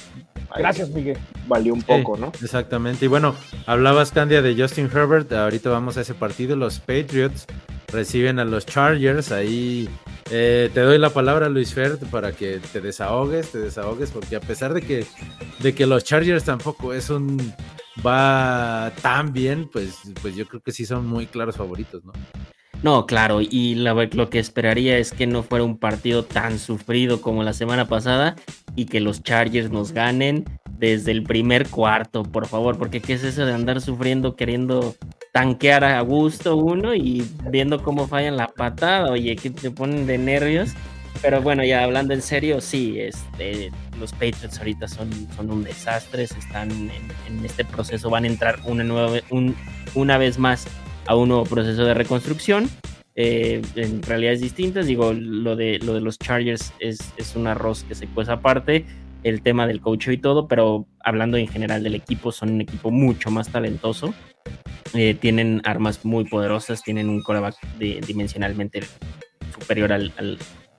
[0.57, 1.17] Gracias, Miguel.
[1.47, 2.31] valió un Sí, poco, ¿no?
[2.41, 3.05] Exactamente.
[3.05, 3.35] Y bueno,
[3.65, 5.31] hablabas, Candia, de Justin Herbert.
[5.33, 6.55] Ahorita vamos a ese partido.
[6.55, 7.45] Los Patriots
[7.87, 9.31] reciben a los Chargers.
[9.31, 9.89] Ahí
[10.31, 14.41] eh, te doy la palabra, Luis Fer, para que te desahogues, te desahogues, porque a
[14.41, 15.05] pesar de que,
[15.59, 17.53] de que los Chargers tampoco es un
[18.05, 22.13] va tan bien, pues, pues yo creo que sí son muy claros favoritos, ¿no?
[22.83, 27.41] No, claro, y lo que esperaría es que no fuera un partido tan sufrido como
[27.41, 28.35] la semana pasada
[28.75, 30.43] y que los Chargers nos ganen
[30.79, 34.95] desde el primer cuarto, por favor, porque qué es eso de andar sufriendo queriendo
[35.31, 40.17] tanquear a gusto uno y viendo cómo fallan la patada, oye, que te ponen de
[40.17, 40.71] nervios.
[41.21, 46.69] Pero bueno, ya hablando en serio, sí, este, los Patriots ahorita son, un desastre, están
[46.69, 49.19] en, este proceso, van a entrar una, nueva,
[49.95, 50.67] una vez más
[51.05, 52.69] a un nuevo proceso de reconstrucción
[53.15, 54.87] eh, en realidades distintas.
[54.87, 58.85] Digo, lo de, lo de los Chargers es, es un arroz que se cueza aparte,
[59.23, 62.91] el tema del coach y todo, pero hablando en general del equipo, son un equipo
[62.91, 64.13] mucho más talentoso.
[64.93, 68.83] Eh, tienen armas muy poderosas, tienen un coreback dimensionalmente
[69.57, 70.11] superior al,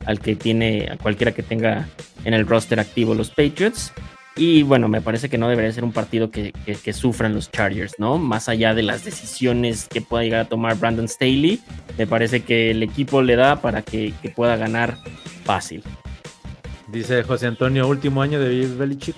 [0.04, 1.88] al, que tiene, a cualquiera que tenga
[2.24, 3.92] en el roster activo los Patriots.
[4.36, 7.94] Y bueno, me parece que no debería ser un partido que, que, sufran los Chargers,
[7.98, 8.18] ¿no?
[8.18, 11.60] Más allá de las decisiones que pueda llegar a tomar Brandon Staley,
[11.96, 14.98] me parece que el equipo le da para que, que pueda ganar
[15.44, 15.84] fácil.
[16.88, 19.16] Dice José Antonio, último año de Bill Belichick.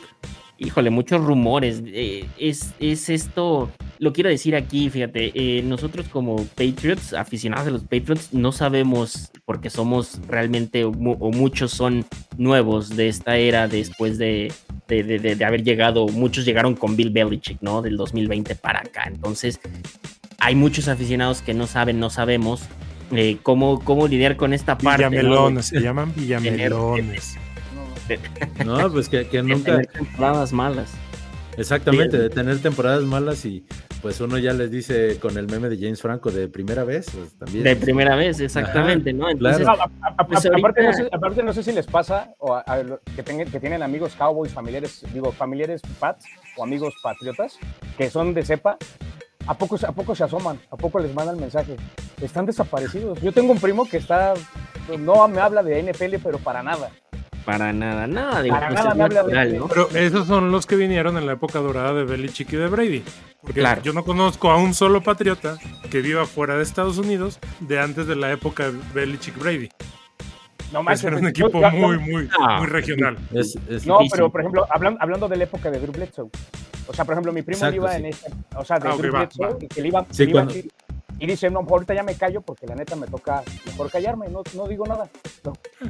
[0.58, 1.82] Híjole, muchos rumores.
[1.86, 7.72] Eh, es, es, esto, lo quiero decir aquí, fíjate, eh, nosotros como Patriots, aficionados de
[7.72, 12.06] los Patriots, no sabemos porque somos realmente, o, muchos son
[12.38, 14.50] nuevos de esta era después de,
[14.88, 17.82] de, haber llegado, muchos llegaron con Bill Belichick, ¿no?
[17.82, 19.04] Del 2020 para acá.
[19.06, 19.60] Entonces,
[20.38, 22.62] hay muchos aficionados que no saben, no sabemos
[23.12, 25.08] eh, cómo, cómo lidiar con esta parte.
[25.08, 27.36] Villamelones, se llaman villamelones.
[28.64, 29.72] No, pues que, nunca.
[29.72, 30.92] tener temporadas malas.
[31.56, 33.64] Exactamente, de tener temporadas malas y
[34.06, 37.06] pues uno ya les dice con el meme de James Franco de primera vez.
[37.12, 37.64] Pues, también.
[37.64, 39.28] De primera vez, exactamente, ¿no?
[39.28, 39.66] Entonces,
[40.28, 40.46] pues,
[41.12, 42.56] aparte, no sé, si les pasa o
[43.16, 46.24] que, que tienen amigos cowboys, familiares, digo, familiares pats
[46.56, 47.58] o amigos patriotas
[47.98, 48.78] que son de cepa.
[49.46, 50.58] ¿A poco, ¿A poco se asoman?
[50.70, 51.76] ¿A poco les mandan mensaje?
[52.20, 53.20] Están desaparecidos.
[53.20, 54.34] Yo tengo un primo que está,
[54.98, 56.90] no me habla de NFL, pero para nada.
[57.44, 58.44] Para nada, nada.
[58.48, 61.94] para nada me habla de Pero esos son los que vinieron en la época dorada
[61.94, 63.04] de Belichick y de Brady.
[63.40, 63.82] Porque claro.
[63.82, 65.56] yo no conozco a un solo patriota
[65.88, 69.68] que viva fuera de Estados Unidos de antes de la época de Belichick Brady.
[70.72, 71.02] No más.
[71.04, 73.16] Era un equipo muy, muy, muy regional.
[73.84, 76.30] no, pero por ejemplo, hablando, hablando de la época de Drew Bledsoe.
[76.88, 78.30] O sea, por ejemplo, mi primo iba en ese.
[78.56, 80.54] O sea, de ah, Drew Bledsoe, y que le iba, sí, iba cuando...
[81.18, 84.42] Y dice, no, ahorita ya me callo porque la neta me toca mejor callarme, no,
[84.54, 85.08] no digo nada.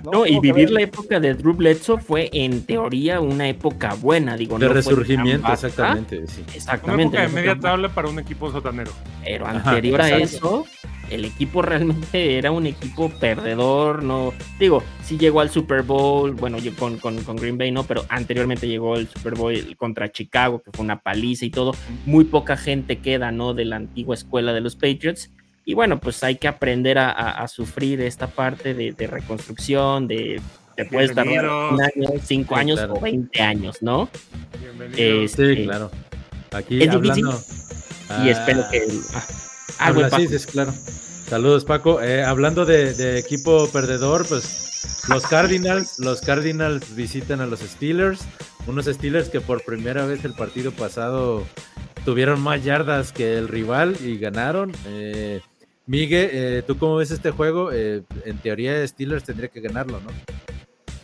[0.05, 4.57] No, y vivir la época de Drew Bledsoe fue en teoría una época buena, digo.
[4.59, 6.27] De resurgimiento, exactamente.
[6.29, 6.45] Sí.
[6.55, 7.17] Exactamente.
[7.17, 8.93] Una época de media tabla para un equipo sotanero.
[9.25, 10.65] Pero anterior a eso,
[11.11, 16.59] el equipo realmente era un equipo perdedor, no, digo, sí llegó al Super Bowl, bueno,
[16.79, 20.71] con, con, con, Green Bay no, pero anteriormente llegó el Super Bowl contra Chicago, que
[20.73, 23.55] fue una paliza y todo, muy poca gente queda, ¿no?
[23.55, 25.31] De la antigua escuela de los Patriots,
[25.65, 30.41] y bueno, pues hay que aprender a, sufrir esta parte de, reconstrucción, de
[30.77, 34.09] te puedes tardar un año, cinco años o 20 años, ¿no?
[34.97, 35.91] Este, sí, claro.
[36.53, 37.41] Aquí es hablando,
[38.25, 38.83] y espero que...
[39.13, 39.25] Ah,
[39.79, 39.93] Ah,
[40.51, 40.75] claro.
[41.29, 42.01] Saludos, Paco.
[42.01, 48.21] Eh, hablando de, equipo perdedor, pues los Cardinals, los Cardinals visitan a los Steelers,
[48.67, 51.45] unos Steelers que por primera vez el partido pasado
[52.05, 54.73] tuvieron más yardas que el rival y ganaron.
[54.87, 55.41] Eh,
[55.87, 57.71] Miguel, eh, ¿tú cómo ves este juego?
[57.73, 60.11] Eh, en teoría Steelers tendría que ganarlo, ¿no?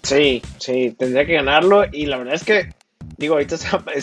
[0.03, 2.71] Sí, sí, tendría que ganarlo y la verdad es que
[3.16, 3.57] digo, ahorita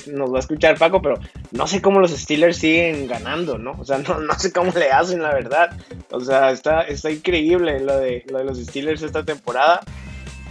[0.08, 1.20] nos va a escuchar Paco, pero
[1.52, 3.72] no sé cómo los Steelers siguen ganando, ¿no?
[3.80, 5.78] O sea, no, no sé cómo le hacen, la verdad.
[6.12, 9.82] O sea, está, está increíble lo de, lo de los Steelers esta temporada.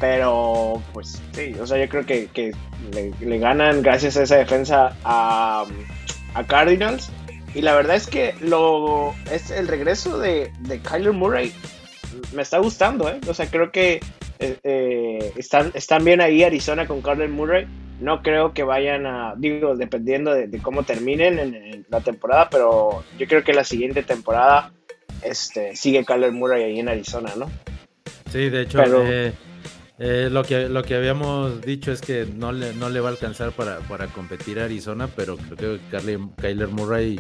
[0.01, 2.53] Pero, pues sí, o sea, yo creo que,
[2.93, 5.65] le, ganan gracias a esa defensa a,
[6.35, 7.11] a, Cardinals.
[7.55, 11.53] Y la verdad es que lo es el regreso de, de Kyler Murray
[12.33, 13.21] me está gustando, ¿eh?
[13.29, 14.01] O sea, creo que
[14.39, 17.67] eh, eh, están, están bien ahí Arizona con Kyler Murray
[18.01, 23.27] no creo que vayan a, digo, dependiendo de, cómo terminen en, la temporada, pero yo
[23.27, 24.73] creo que la siguiente temporada
[25.23, 27.51] este, sigue Kyler Murray ahí en Arizona, ¿no?
[28.31, 29.33] Sí, de hecho, eh,
[29.99, 33.13] eh, lo, que, lo que habíamos dicho es que no le, no le va a
[33.13, 37.19] alcanzar para, para competir a Arizona, pero creo que Kyler Murray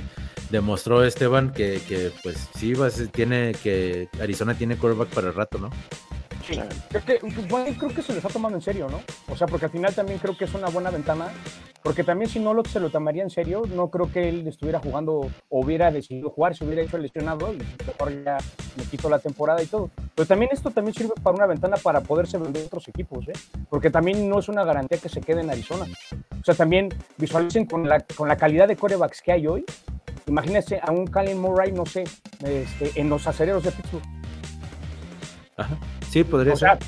[0.50, 5.58] demostró Esteban que, que pues sí, va, tiene que Arizona tiene quarterback para el rato,
[5.58, 5.70] ¿no?
[6.48, 9.00] Creo que, pues, creo que se lo está tomando en serio, ¿no?
[9.32, 11.28] O sea, porque al final también creo que es una buena ventana,
[11.82, 14.78] porque también si no lo, se lo tomaría en serio, no creo que él estuviera
[14.80, 15.30] jugando o
[15.60, 18.38] hubiera decidido jugar, se hubiera hecho lesionado y mejor ya
[18.76, 19.90] me quito la temporada y todo.
[20.14, 23.32] Pero también esto también sirve para una ventana para poderse vender otros equipos, ¿eh?
[23.68, 25.86] Porque también no es una garantía que se quede en Arizona.
[26.40, 29.64] O sea, también visualicen con la, con la calidad de corebacks que hay hoy,
[30.26, 32.04] imagínense a un Colin Murray, no sé,
[32.44, 34.17] este, en los acereros de Pittsburgh.
[35.58, 35.76] Ajá.
[36.08, 36.78] Sí, podría ser.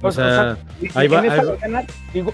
[0.00, 0.56] o sea,
[0.94, 1.22] ahí va,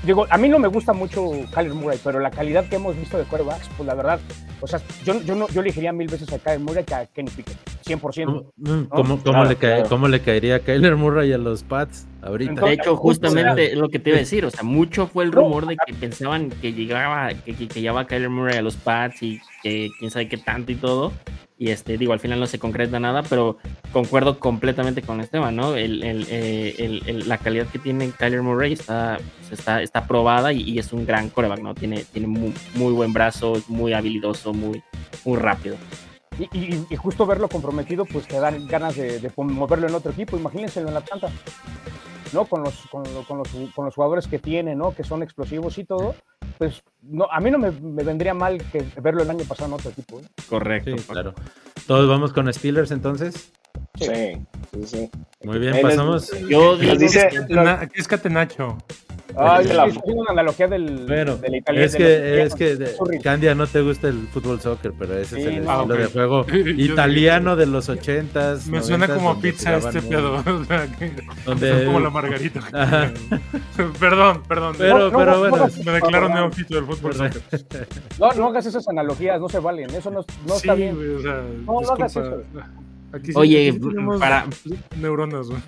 [0.03, 3.17] digo, a mí no me gusta mucho Kyler Murray, pero la calidad que hemos visto
[3.17, 4.21] de quarterbacks, pues la verdad,
[4.61, 7.31] o sea, yo, yo, no, yo elegiría mil veces a Kyler Murray que a Kenny
[7.31, 8.89] Pickett, 100%.
[8.89, 12.65] ¿Cómo, cómo, le cae, ¿Cómo, le caería a Kyler Murray a los Pats ahorita?
[12.65, 15.67] De hecho, justamente lo que te iba a decir, o sea, mucho fue el rumor
[15.67, 19.91] de que pensaban que llegaba, que, que, que Kyler Murray a los Pats y que
[19.99, 21.13] quién sabe qué tanto y todo.
[21.57, 23.59] Y este, digo, al final no se concreta nada, pero
[23.93, 25.77] concuerdo completamente con Esteban, ¿no?
[25.77, 30.07] El, el, eh, el, el, la calidad que tiene Kyler Murray está, pues, está, está
[30.09, 31.75] probada y, y, es un gran coreback, ¿no?
[31.75, 34.83] Tiene, tiene muy, muy buen brazo, es muy habilidoso, muy,
[35.25, 35.77] muy rápido.
[36.39, 40.11] Y, y, y, justo verlo comprometido, pues te dan ganas de, de moverlo en otro
[40.11, 40.37] equipo.
[40.37, 41.29] Imagínenselo en la planta,
[42.33, 42.45] ¿no?
[42.45, 44.95] Con los, con, con, los, con los jugadores que tiene, ¿no?
[44.95, 46.15] Que son explosivos y todo.
[46.59, 49.75] Pues no, a mí no me, me vendría mal que verlo el año pasado en
[49.75, 50.21] otro equipo.
[50.21, 50.25] ¿eh?
[50.49, 50.97] Correcto.
[50.97, 51.35] Sí, claro.
[51.87, 53.53] ¿Todos vamos con Steelers entonces?
[53.99, 54.07] Sí,
[54.73, 55.11] sí, sí.
[55.45, 56.31] Muy bien, pasamos.
[56.49, 58.79] Yo digo dice- que- Catena- ¿Qué es Catenacho?
[59.37, 61.87] Ay, la- es una analogía del, Bueno, del italiano.
[61.87, 62.95] es que, es que de-.
[63.23, 66.47] Candia no te gusta el fútbol soccer, pero ese es el estilo Ah, de juego
[66.77, 68.67] italiano de los ochentas.
[68.69, 70.35] Me suena como pizza este pedo.
[70.47, 71.13] o sea, que-
[71.45, 72.61] Donde- es como la margarita.
[72.73, 73.13] Ajá.
[73.99, 74.75] perdón, perdón.
[74.79, 75.57] Pero, No, pero no, bueno.
[75.57, 77.43] no, me declaro neófito del fútbol soccer.
[78.21, 79.91] No, no hagas esas analogías, no se valen.
[79.91, 80.95] Eso no, no sí, está bien.
[80.97, 82.71] güey, o sea, No, no hagas disculpa.
[83.15, 84.47] Aquí sí- Oye, aquí sí tenemos para-
[85.01, 85.61] neuronas, güey.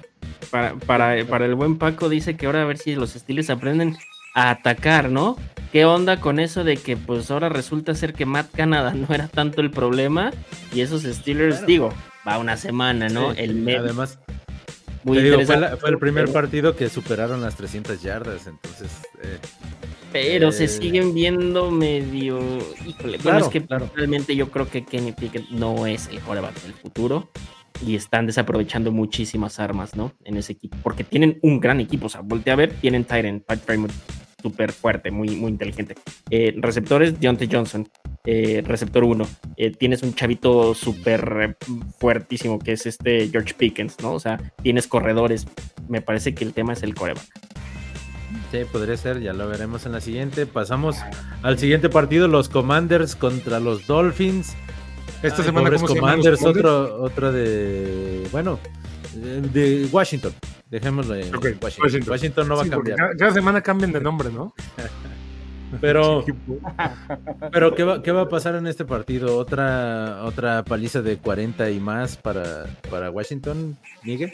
[0.51, 3.97] para, para, para el buen Paco dice que ahora a ver si los Steelers aprenden
[4.35, 5.37] a atacar, ¿no?
[5.73, 9.29] ¿Qué onda con eso de que pues ahora resulta ser que Matt Canada no era
[9.29, 10.33] tanto el problema
[10.73, 11.67] y esos Steelers, Claro.
[11.67, 11.95] digo,
[12.27, 13.33] va una semana, ¿no?
[13.35, 14.19] Sí, el me- Además,
[15.05, 18.03] muy te digo, fue, interesante, la- fue el primer pero- partido que superaron las 300
[18.03, 18.91] yardas, entonces...
[19.23, 19.39] eh,
[20.23, 22.39] Pero se Eh, siguen viendo medio.
[22.87, 23.91] Híjole, bueno, es que claro.
[23.95, 27.31] realmente yo creo que Kenny Pickett no es el quarterback del futuro
[27.85, 30.13] y están desaprovechando muchísimas armas, ¿no?
[30.25, 32.07] En ese equipo, porque tienen un gran equipo.
[32.07, 33.93] O sea, voltea a ver, tienen Tyrant, Pat Frymouth,
[34.43, 35.95] súper fuerte, muy, muy inteligente.
[36.31, 37.87] Eh, receptores, Deontay Johnson,
[38.25, 39.27] eh, receptor 1.
[39.79, 41.67] tienes un chavito súper eh,
[41.99, 44.13] fuertísimo que es este George Pickens, ¿no?
[44.13, 45.47] O sea, tienes corredores.
[45.89, 47.27] Me parece que el tema es el quarterback.
[48.51, 50.47] Sí, podría ser, ya lo veremos en la siguiente.
[50.47, 50.97] Pasamos
[51.43, 54.55] al siguiente partido, los Commanders contra los Dolphins.
[55.23, 56.65] Esta Ay, semana, ¿cómo se Commanders, Commanders?
[56.67, 58.59] otro, otro de, bueno,
[59.15, 60.33] de Washington.
[60.71, 61.59] Dejémoslo en Washington.
[61.63, 62.11] Washington.
[62.11, 62.49] Washington.
[62.49, 62.97] no va Sí, a cambiar.
[62.99, 64.53] Cada, cada semana cambian de nombre, ¿no?
[65.81, 66.25] Pero,
[67.53, 69.37] pero ¿qué va, ¿qué va a pasar en este partido?
[69.37, 74.33] ¿Otra, otra paliza de 40 y más para, para Washington, Miguel?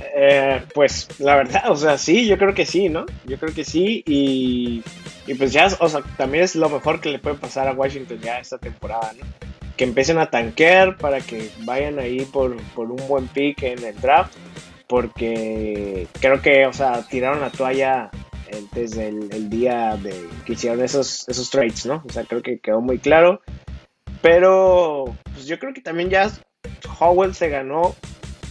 [0.00, 3.06] Eh, pues la verdad, o sea, sí, yo creo que sí, ¿no?
[3.24, 4.82] Yo creo que sí y,
[5.26, 8.18] y pues ya, o sea, también es lo mejor que le puede pasar a Washington
[8.20, 9.26] ya esta temporada, ¿no?
[9.76, 13.98] Que empiecen a tanquear para que vayan ahí por, por un buen pick en el
[14.00, 14.34] draft,
[14.86, 18.10] porque creo que, o sea, tiraron la toalla
[18.48, 22.02] eh, desde el, el día de que hicieron esos, esos trades, ¿no?
[22.06, 23.40] O sea, creo que quedó muy claro,
[24.22, 26.30] pero pues yo creo que también ya
[26.98, 27.94] Howell se ganó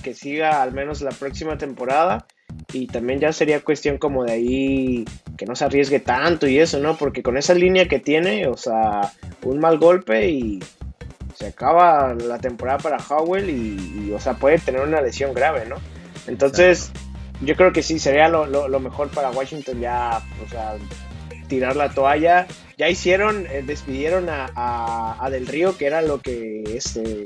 [0.06, 2.28] que siga al menos la próxima temporada
[2.72, 6.80] y también ya sería cuestión como de ahí que no se arriesgue tanto y eso,
[6.80, 6.96] ¿no?
[6.96, 10.60] Porque con esa línea que tiene, o sea, un mal golpe y
[11.34, 15.66] se acaba la temporada para Howell y, y, o sea, puede tener una lesión grave,
[15.66, 15.78] ¿no?
[16.28, 16.92] Entonces,
[17.42, 20.76] yo creo que sí, sería lo, mejor para Washington ya, o sea,
[21.48, 22.46] tirar la toalla.
[22.78, 27.24] Ya hicieron, eh, despidieron a, a, a, Del Río, que era lo que este,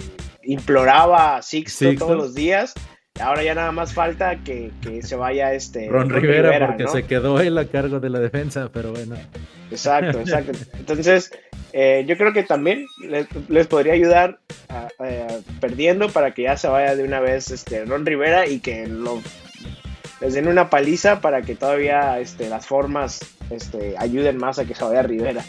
[0.52, 2.06] imploraba a Sixto, Sixto.
[2.06, 2.74] todos los días.
[3.20, 6.92] Ahora ya nada más falta que, que se vaya este Ron, Rivera, Rivera, porque ¿no?
[6.92, 9.16] se quedó él a cargo de la defensa, pero bueno.
[9.72, 10.54] Exacto, exacto.
[10.78, 11.32] Entonces,
[11.74, 15.28] eh, yo creo que también les, les podría ayudar a, a,
[15.60, 19.22] perdiendo para que ya se vaya de una vez este Ron Rivera y que lo,
[20.22, 24.76] les den una paliza para que todavía este, las formas este, ayuden más a que
[24.76, 25.44] se vaya Rivera.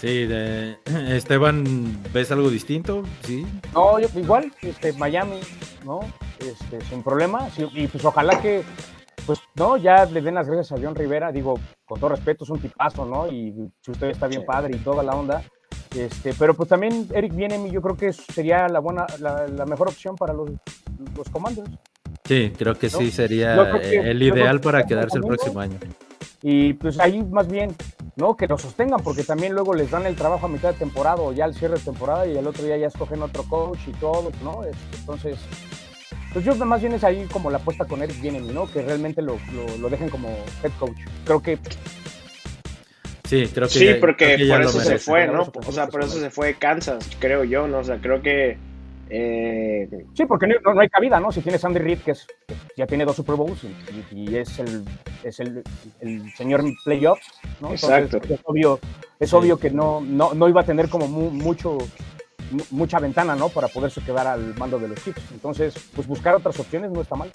[0.00, 0.76] Sí, de...
[1.16, 1.64] Esteban,
[2.12, 3.02] ¿ves algo distinto?
[3.22, 3.44] Sí.
[3.74, 5.40] No, yo, igual, este, Miami,
[5.84, 6.00] ¿no?
[6.38, 7.50] Este, sin problema.
[7.50, 8.62] Sí, y pues ojalá que,
[9.26, 11.32] pues, no, ya le den las gracias a John Rivera.
[11.32, 13.26] Digo, con todo respeto, es un tipazo, ¿no?
[13.26, 14.46] Y si usted está bien Sí.
[14.46, 15.42] padre y toda la onda.
[15.96, 19.88] Este, pero pues también Eric Bienemi, yo creo que sería la buena, la, la mejor
[19.88, 20.50] opción para los,
[21.16, 21.66] los comandos.
[22.24, 23.10] Sí, creo que sí ¿No?
[23.10, 25.78] sería Yo creo que- el ideal que para quedarse el próximo año.
[26.42, 27.74] Y pues ahí más bien,
[28.18, 28.36] ¿no?
[28.36, 31.32] Que lo sostengan, porque también luego les dan el trabajo a mitad de temporada o
[31.32, 34.30] ya al cierre de temporada y el otro día ya escogen otro coach y todo,
[34.42, 34.62] ¿no?
[34.98, 35.38] Entonces,
[36.32, 38.70] pues yo más bien es ahí como la apuesta con Eric Bienemi, ¿no?
[38.70, 40.28] Que realmente lo, lo, lo dejen como
[40.62, 40.98] head coach.
[41.24, 41.58] Creo que
[43.24, 45.42] Sí, creo que Sí, ya- porque creo que por eso se fue, ¿no?
[45.42, 46.20] O sea, eso por se eso fue.
[46.22, 47.78] se fue Kansas, creo yo, ¿no?
[47.78, 48.56] O sea, creo que...
[49.10, 51.30] eh, Sí, porque no, no hay cabida, ¿no?
[51.32, 53.60] Si tienes Andy Reid, que, es, que ya tiene dos Super Bowls
[54.12, 54.84] y, es el,
[55.22, 55.62] es el,
[56.00, 57.26] el señor playoffs,
[57.60, 57.70] ¿no?
[57.72, 58.34] Entonces, Exacto.
[58.34, 58.78] es obvio,
[59.20, 61.86] es obvio que no, no, no iba a tener como mu- mucho, mu-
[62.70, 63.48] mucha ventana, ¿no?
[63.48, 65.22] Para poderse quedar al mando de los Chiefs.
[65.32, 67.30] Entonces, pues buscar otras opciones no está mal.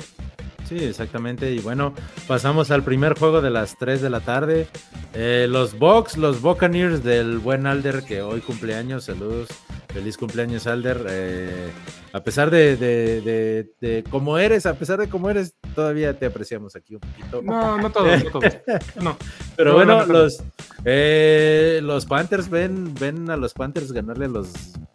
[0.68, 1.52] Sí, exactamente.
[1.52, 1.94] Y bueno,
[2.28, 4.68] pasamos al primer juego de las 3 de la tarde.
[5.14, 9.06] Eh, los Bucks, los Buccaneers del buen Alder, que hoy cumpleaños.
[9.06, 9.50] Saludos,
[9.94, 11.06] Feliz cumpleaños, Alder.
[11.08, 11.70] Eh,
[12.14, 16.28] a pesar de, de, de, de cómo eres, a pesar de cómo eres, todavía te
[16.28, 17.42] apreciamos aquí un poquito.
[17.42, 18.54] No, no todos, no todos.
[19.02, 19.18] No.
[19.58, 20.14] Pero No, bueno, no, no.
[20.14, 20.44] los,
[20.86, 24.52] eh, los Panthers ven, ven a los Panthers ganarle a los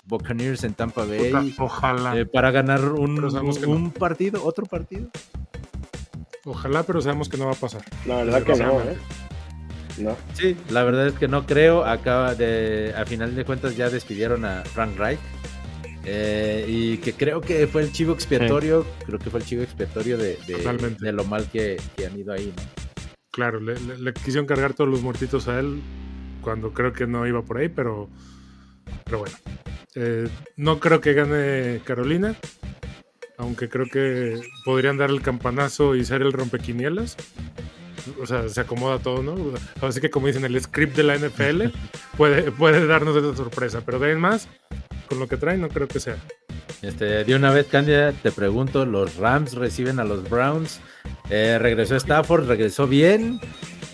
[0.07, 2.17] Buccaneers en Tampa Bay Puta, ojalá.
[2.19, 3.23] eh, para ganar un,
[3.67, 5.09] un partido, otro partido.
[6.45, 7.83] Ojalá, pero sabemos que no va a pasar.
[8.07, 8.97] La verdad que no, ¿eh?
[9.99, 10.17] No.
[10.33, 11.85] Sí, la verdad es que no creo.
[11.85, 15.19] Acaba de, a final de cuentas ya despidieron a Frank Reich.
[16.11, 20.17] Eh, y que creo que fue el chivo expiatorio, creo que fue el chivo expiatorio
[20.17, 22.53] de, de- lo mal que, que han ido ahí.
[22.57, 22.63] ¿no?
[23.31, 25.81] Claro, le, le- le quisieron cargar todos los muertitos a él
[26.41, 28.09] cuando creo que no iba por ahí, pero,
[29.05, 29.37] pero bueno.
[29.95, 32.37] Eh, no creo que gane Carolina,
[33.37, 37.17] aunque creo que podrían dar el campanazo y ser el rompequinielas.
[38.21, 39.35] O sea, se acomoda todo, ¿no?
[39.83, 41.65] Así que como dicen, el script de la NFL
[42.17, 44.49] puede, puede darnos esa sorpresa, pero de ahí en más,
[45.09, 46.17] con lo que traen, no creo que sea.
[46.83, 50.81] Este, de una vez, Candia, te pregunto, los Rams reciben a los Browns.
[51.31, 53.41] Eh, regresó Stafford, regresó bien.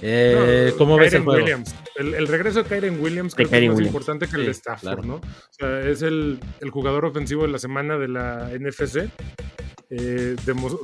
[0.02, 1.40] Eh, No, ¿Cómo ves el juego?
[1.42, 1.74] Williams.
[1.96, 3.86] El, el regreso de Kyren Williams De creo que es más Williams.
[3.94, 5.02] importante que el de Stafford, claro.
[5.04, 5.14] ¿no?
[5.14, 9.08] O sea, es el, el jugador ofensivo de la semana de la NFC.
[9.90, 10.78] Eh, demo-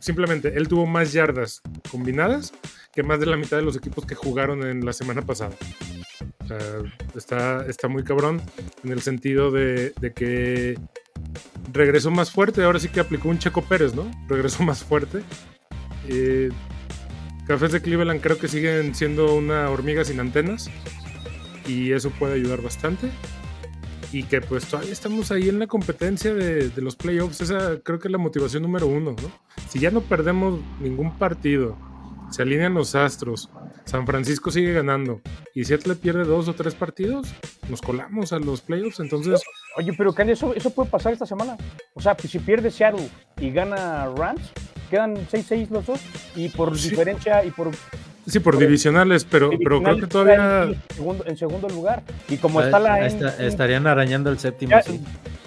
[0.00, 2.52] simplemente, él tuvo más yardas combinadas
[2.92, 5.56] que más de la mitad de los equipos que jugaron en la semana pasada.
[7.14, 8.42] Está, está muy cabrón
[8.82, 10.78] en el sentido de, que
[11.72, 12.62] regresó más fuerte.
[12.62, 14.10] Ahora sí que aplicó un Checo Pérez, ¿no?
[14.28, 15.22] Regresó más fuerte.
[16.08, 16.50] Eh,
[17.46, 20.70] Cafés de Cleveland creo que siguen siendo una hormiga sin antenas
[21.66, 23.10] y eso puede ayudar bastante.
[24.12, 27.40] Y que pues todavía estamos ahí en la competencia de, los playoffs.
[27.40, 29.30] Esa creo que es la motivación número uno, ¿no?
[29.68, 31.76] Si ya no perdemos ningún partido,
[32.34, 33.48] se alinean los astros,
[33.84, 35.20] San Francisco sigue ganando
[35.54, 37.32] y Seattle pierde dos o tres partidos,
[37.68, 38.98] nos colamos a los playoffs.
[38.98, 39.40] Entonces,
[39.76, 41.56] Oye, pero Candy, eso, eso puede pasar esta semana.
[41.94, 43.08] O sea, pues si pierde Seattle
[43.38, 44.52] y gana Rams,
[44.90, 46.00] quedan 6-6 los dos.
[46.36, 46.90] Y por Sí.
[46.90, 47.70] diferencia y por.
[48.26, 50.62] sí, por Por- divisionales, pero, pero creo que todavía...
[50.64, 52.02] En segundo, en segundo lugar.
[52.28, 53.06] Y como está la.
[53.06, 54.70] está- estarían arañando el séptimo.
[54.70, 55.00] ya, sí.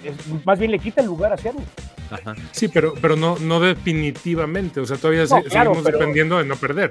[0.04, 1.62] es- más bien le quita el lugar a Seattle.
[2.10, 2.34] Ajá.
[2.52, 4.80] Sí, pero, pero no, no definitivamente.
[4.80, 6.90] O sea, todavía No, se- claro, seguimos pero- dependiendo de no perder.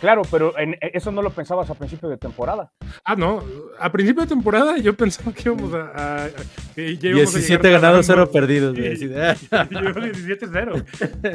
[0.00, 2.70] Claro, pero en, eso no lo pensabas a principio de temporada.
[3.04, 3.42] Ah, no.
[3.78, 5.80] A principio de temporada yo pensaba que íbamos a.
[5.94, 6.30] a- a-
[6.74, 8.32] que ya íbamos a 17 llegar ganados, 0 ganando.
[8.32, 8.78] perdidos.
[8.78, 10.84] Y- y yo 17-0.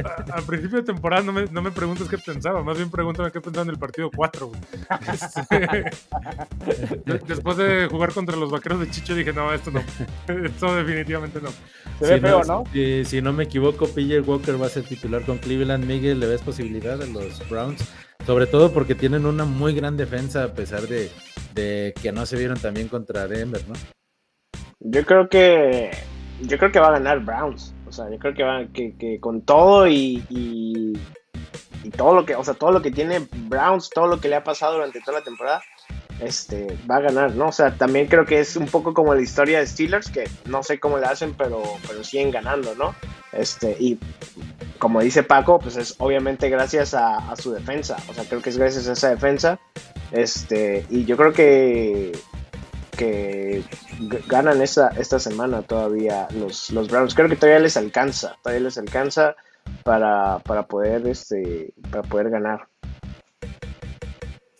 [0.34, 3.32] A, a principio de temporada no me, no me preguntes qué pensaba, más bien pregúntame
[3.32, 4.48] qué pensaba en el partido 4.
[4.48, 4.60] güey.
[5.14, 5.58] Este,
[7.06, 9.82] de- Después de jugar contra los vaqueros de Chicho dije, no, esto no.
[10.46, 11.50] Esto definitivamente no.
[12.00, 12.64] Se ve Si feo, ¿no?
[12.74, 15.86] Si, si no me equivoco, PJ Walker va a ser titular con Cleveland.
[15.86, 17.82] Miguel, ¿le ves posibilidad a los Browns?
[18.26, 21.12] Sobre todo porque tienen una muy gran defensa a pesar de,
[22.02, 23.76] que no se vieron también contra Denver, ¿no?
[24.80, 25.92] Yo creo que
[26.42, 27.74] yo creo que va a ganar Browns.
[27.88, 30.94] O sea, yo creo que va que, con todo y, y,
[31.84, 34.36] y todo lo que, o sea, todo lo que tiene Browns, todo lo que le
[34.36, 35.62] ha pasado durante toda la temporada,
[36.20, 37.48] este, va a ganar, ¿no?
[37.48, 40.64] O sea, también creo que es un poco como la historia de Steelers, que no
[40.64, 42.96] sé cómo le hacen, pero, pero siguen ganando, ¿no?
[43.32, 44.00] Este, y
[44.80, 47.98] como dice Paco, pues es obviamente gracias a, su defensa.
[48.10, 49.60] O sea, creo que es gracias a esa defensa.
[50.12, 52.12] Este, y yo creo que
[52.96, 53.62] que
[54.28, 57.14] ganan esta, esta semana todavía los, los Browns.
[57.14, 59.36] Creo que todavía les alcanza, todavía les alcanza
[59.84, 62.68] para, para poder este para poder ganar.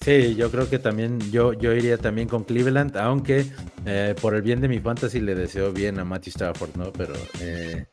[0.06, 3.48] Sí, yo creo que también yo, yo iría también con Cleveland, aunque
[3.88, 6.94] eh, por el bien de mi fantasy le deseo bien a Matthew Stafford, ¿no?
[6.94, 7.86] Pero eh,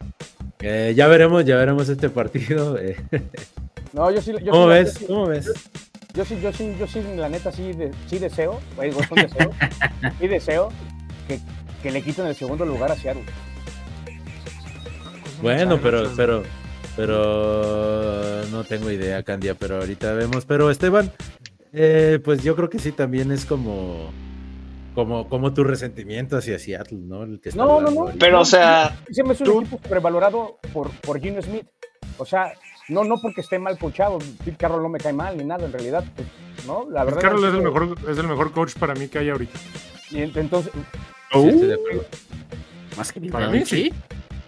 [0.60, 2.76] eh, ya veremos, ya veremos este partido.
[2.82, 2.96] eh.
[3.94, 4.32] No, yo sí.
[4.44, 4.92] Yo ¿Cómo sí, ves?
[4.92, 5.46] Yo sí, ¿Cómo ves?
[6.12, 9.18] yo sí, yo sí, yo sí, la neta sí, de- sí deseo, digo, es un
[9.22, 9.50] deseo,
[10.20, 10.68] sí deseo
[11.26, 11.40] que,
[11.82, 13.24] que le quiten el segundo lugar a Seattle.
[15.40, 16.42] Bueno, pero, pero,
[16.94, 20.44] pero no tengo idea, Candia, pero ahorita vemos.
[20.44, 21.10] Pero Esteban,
[21.72, 24.10] eh, pues yo creo que sí también es como,
[24.94, 27.22] como, como tu resentimiento hacia Seattle, ¿no?
[27.24, 28.00] El que está No, no, no.
[28.02, 28.18] ahorita.
[28.18, 31.66] Pero o sea, Se me hace Tú- un equipo sobrevalorado por, por Gino Smith.
[32.18, 32.52] O sea,
[32.88, 35.72] no, no porque esté mal coachado, Pete Carroll no me cae mal ni nada, en
[35.72, 36.28] realidad, pues,
[36.66, 36.88] ¿no?
[36.90, 39.30] La verdad Carlos es que- el, mejor, es el mejor coach para mí que hay
[39.30, 39.58] ahorita.
[40.10, 40.72] Y ent- entonces,
[41.32, 42.04] Sí, estoy de acuerdo.
[42.98, 43.90] Más que Para mí sí.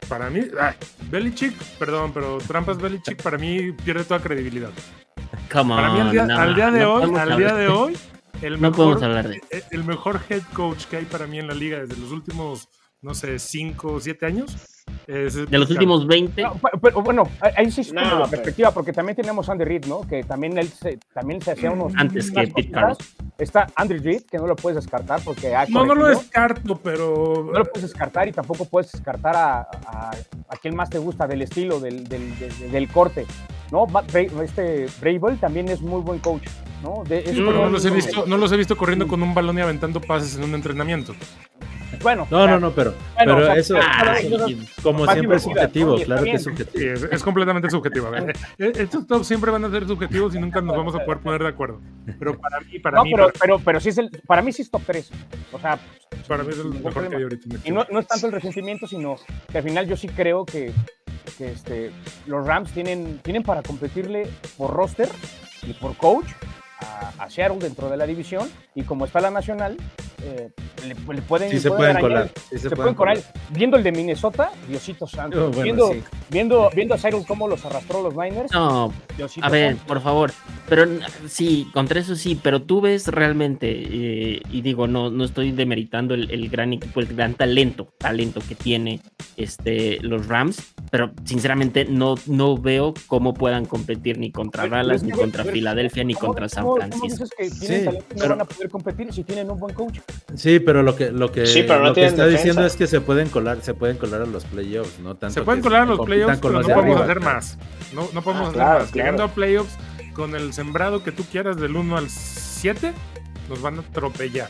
[0.06, 0.74] Para mí, ay,
[1.10, 4.68] Belichick, perdón, pero Trampas Belichick para mí pierde toda credibilidad.
[5.52, 7.38] Come Para mí al día, on, no, al día de no hoy, podemos al hablar-
[7.38, 7.96] día de hoy,
[8.42, 11.38] el No podemos mejor, hablar de el- el mejor head coach que hay para mí
[11.38, 12.68] en la liga desde los últimos,
[13.02, 14.56] no sé, 5 o 7 años.
[15.06, 18.16] Es De los últimos 20, no, pe- pero bueno, ahí- sí es como No, la
[18.26, 20.02] pero- perspectiva, porque también tenemos a Andy Reid, ¿no?
[20.02, 21.92] Que también él se, también se hacía unos.
[21.96, 22.98] Antes que Pete cositas,
[23.36, 27.48] Está Andrew Reid, que no lo puedes descartar porque ha No, no lo descarto, pero.
[27.52, 30.10] No lo puedes descartar y tampoco puedes descartar a, a,
[30.48, 33.26] a quien más te gusta del estilo, del, del, del- del corte.
[33.74, 33.86] ¿No?
[33.86, 36.44] Matt Bra- este Brable también es muy buen coach.
[36.82, 37.02] ¿no?
[37.04, 39.34] De- es pero no los, he no- visto, no los he visto corriendo con un
[39.34, 41.14] balón y aventando pases en un entrenamiento.
[42.02, 44.46] Bueno, No, o sea, no, no, pero, bueno, pero o sea, eso, Ay, cosa-
[44.82, 46.78] como siempre es subjetivo, claro que es subjetivo.
[46.78, 48.10] Sí, es, es completamente subjetivo.
[48.14, 51.42] Eh, estos tops siempre van a ser subjetivos y nunca nos vamos a poder poner
[51.42, 51.80] de acuerdo.
[52.18, 54.52] Pero para mí, para no, mí, pero, para, pero, pero sí es el, para mí
[54.52, 55.10] sí es top 3.
[55.52, 55.78] O sea,
[56.28, 57.44] para mí es el mejor que hay ahorita.
[57.48, 59.16] en el Y no, no es tanto el resentimiento, sino
[59.50, 60.72] que al final yo sí creo que,
[61.36, 61.92] que este,
[62.26, 65.08] los Rams tienen, tienen para competirle por roster
[65.62, 66.26] y por coach
[66.84, 68.48] a, a Seattle dentro de la división.
[68.74, 69.76] Y como está la nacional,
[70.22, 70.50] eh,
[70.86, 72.30] le, le pueden, Sí se pueden pueden colar.
[72.50, 73.18] sí Se, pueden colar.
[73.50, 75.38] Viendo el de Minnesota, Diosito Santo.
[75.46, 76.02] Oh, bueno, viendo, sí.
[76.30, 78.50] viendo, viendo a Seattle cómo los arrastró los Niners.
[78.52, 79.86] No, Diosito a ver, Santo.
[79.86, 80.32] por favor.
[80.68, 80.86] Pero
[81.28, 86.14] sí, contra eso sí, pero tú ves realmente, eh, y digo, no, no estoy demeritando
[86.14, 89.00] el, el gran equipo, el gran talento, talento que tiene
[89.36, 95.12] este, los Rams, pero sinceramente no, no veo cómo puedan competir ni contra Dallas, ni
[95.12, 98.20] contra Filadelfia, ni ¿Cómo- contra San cómo- cómo dices que tienen Sí, talento y no
[98.20, 99.98] pero- van a poder competir si tienen un buen coach?
[100.34, 102.66] Sí, pero lo que, lo que, Sí, pero no lo que está diciendo defensa.
[102.66, 105.62] es que se pueden colar, se pueden colar a los playoffs, no tanto Se pueden
[105.62, 107.04] colar a los playoffs, pero los no de podemos arriba.
[107.12, 107.58] hacer más.
[107.94, 108.90] No, no podemos Ah, hacer claro, más.
[108.90, 108.94] claro.
[108.94, 109.74] Llegando a playoffs
[110.14, 112.92] con el sembrado que tú quieras del 1 al 7,
[113.48, 114.48] nos van a atropellar.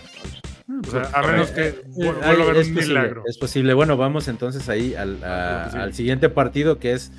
[0.87, 3.23] O sea, a menos que Eh, ay, vuelva a es un posible, milagro.
[3.27, 3.75] es posible.
[3.75, 5.77] Bueno, vamos entonces ahí al, a- que sí.
[5.79, 7.13] al siguiente partido que es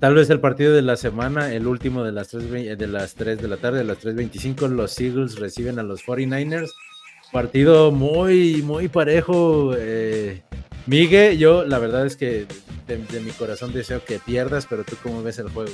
[0.00, 3.40] tal vez el partido de la semana, el último de las 3, de las 3
[3.40, 4.68] de la tarde, de las 3.25.
[4.68, 6.70] Los Eagles reciben a los 49ers.
[7.32, 9.74] Partido muy, muy parejo.
[9.76, 10.42] Eh,
[10.86, 12.46] Migue, yo la verdad es que
[12.86, 15.72] de, de mi corazón deseo que pierdas, pero tú cómo ves el juego.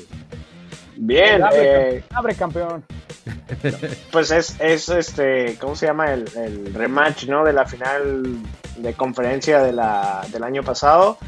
[0.97, 2.85] Bien, Abre, eh, Abre campeón.
[4.13, 6.13] pues es, es este, ¿cómo se llama?
[6.13, 7.45] El, el rematch, ¿no?
[7.45, 8.23] De la final
[8.77, 11.19] de conferencia de la, del año pasado.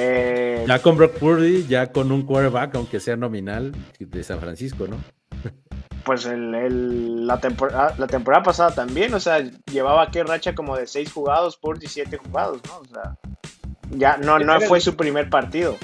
[0.00, 4.86] Eh, Ya con Brock Purdy, ya con un quarterback, aunque sea nominal, de San Francisco,
[4.86, 4.96] ¿no?
[6.04, 9.40] pues el, el- la, temporada, la temporada pasada también, o sea,
[9.70, 12.78] llevaba qué racha como de seis jugados por 17 jugados, ¿no?
[12.78, 13.16] O sea,
[13.90, 15.76] ya no, no fue su primer partido.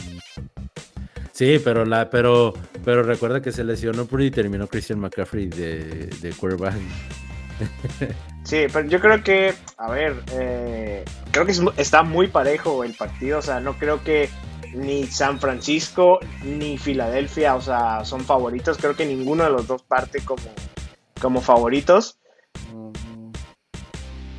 [1.33, 2.55] Sí, pero la, pero,
[2.85, 6.75] pero recuerda que se lesionó Purdy y terminó Christian McCaffrey de, de quarterback.
[8.45, 13.39] Sí, pero yo creo que, a ver, eh, creo que está muy parejo el partido,
[13.39, 14.29] o sea, no creo que
[14.75, 19.83] ni San Francisco ni Filadelfia, o sea, son favoritos, creo que ninguno de los dos
[19.83, 20.43] parte como,
[21.21, 22.19] como favoritos.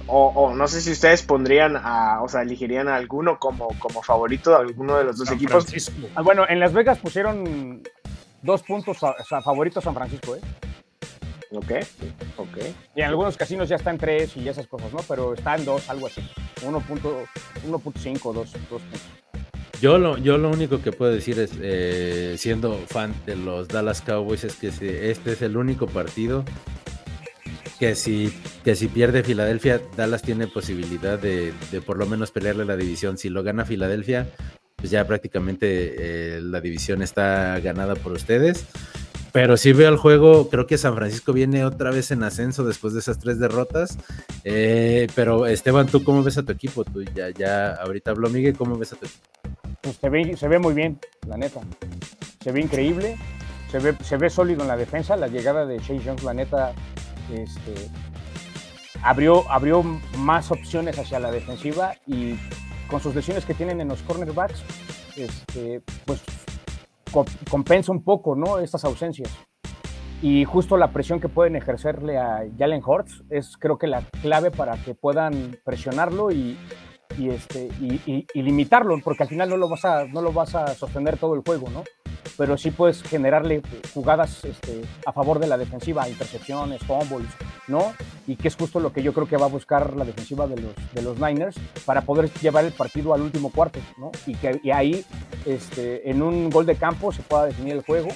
[0.07, 4.03] O, o no sé si ustedes pondrían a, o sea, elegirían a alguno como, como
[4.03, 5.63] favorito de alguno de los dos San equipos.
[5.65, 5.93] Francisco.
[6.13, 7.81] Ah, bueno, en Las Vegas pusieron
[8.43, 10.41] dos puntos a, favoritos San Francisco, ¿eh?
[11.55, 11.71] Ok,
[12.37, 12.57] ok.
[12.95, 14.99] Y en algunos casinos ya está en tres y esas cosas, ¿no?
[15.07, 16.21] Pero está en dos, algo así.
[16.61, 17.27] 1.5,
[17.67, 19.01] 1.5, 2, dos puntos.
[19.81, 24.01] Yo lo, yo lo único que puedo decir es, eh, siendo fan de los Dallas
[24.01, 26.45] Cowboys, es que si este es el único partido
[27.79, 28.33] que si,
[28.63, 33.17] que si pierde Filadelfia, Dallas tiene posibilidad de, de por lo menos pelearle la división.
[33.17, 34.27] Si lo gana Filadelfia,
[34.75, 38.65] pues ya prácticamente eh, la división está ganada por ustedes.
[39.35, 42.93] Pero si veo el juego, creo que San Francisco viene otra vez en ascenso después
[42.93, 43.97] de esas tres derrotas.
[44.45, 46.85] Eh, pero Esteban, ¿tú cómo ves a tu equipo?
[46.85, 49.25] Tú ya, ya ahorita habló Miguel, ¿cómo ves a tu equipo?
[49.81, 51.59] Pues se ve, se ve muy bien, la neta.
[52.41, 53.17] Se ve increíble.
[53.69, 55.17] Se ve, se ve sólido en la defensa.
[55.17, 56.71] La llegada de Chase Young, la neta,
[57.29, 57.89] este,
[59.03, 59.83] abrió, abrió
[60.17, 62.35] más opciones hacia la defensiva y
[62.87, 64.63] con sus lesiones que tienen en los cornerbacks,
[65.17, 66.21] este, pues
[67.49, 68.59] compensa un poco ¿no?
[68.59, 69.29] estas ausencias.
[70.21, 74.49] Y justo la presión que pueden ejercerle a Jalen Hurts es creo que la clave
[74.49, 76.57] para que puedan presionarlo y,
[77.17, 80.31] y, este, y, y- y limitarlo, porque al final no lo, vas a, no lo
[80.33, 81.83] vas a sostener todo el juego, ¿no?
[82.37, 83.61] Pero sí puedes generarle
[83.93, 87.29] jugadas este, a favor de la defensiva, intercepciones, fumbles,
[87.67, 87.93] ¿no?
[88.27, 90.57] Y que es justo lo que yo creo que va a buscar la defensiva de
[90.59, 94.11] los, de los Niners para poder llevar el partido al último cuarto, ¿no?
[94.27, 95.05] Y que y ahí,
[95.45, 98.09] este, en un gol de campo, se pueda definir el juego,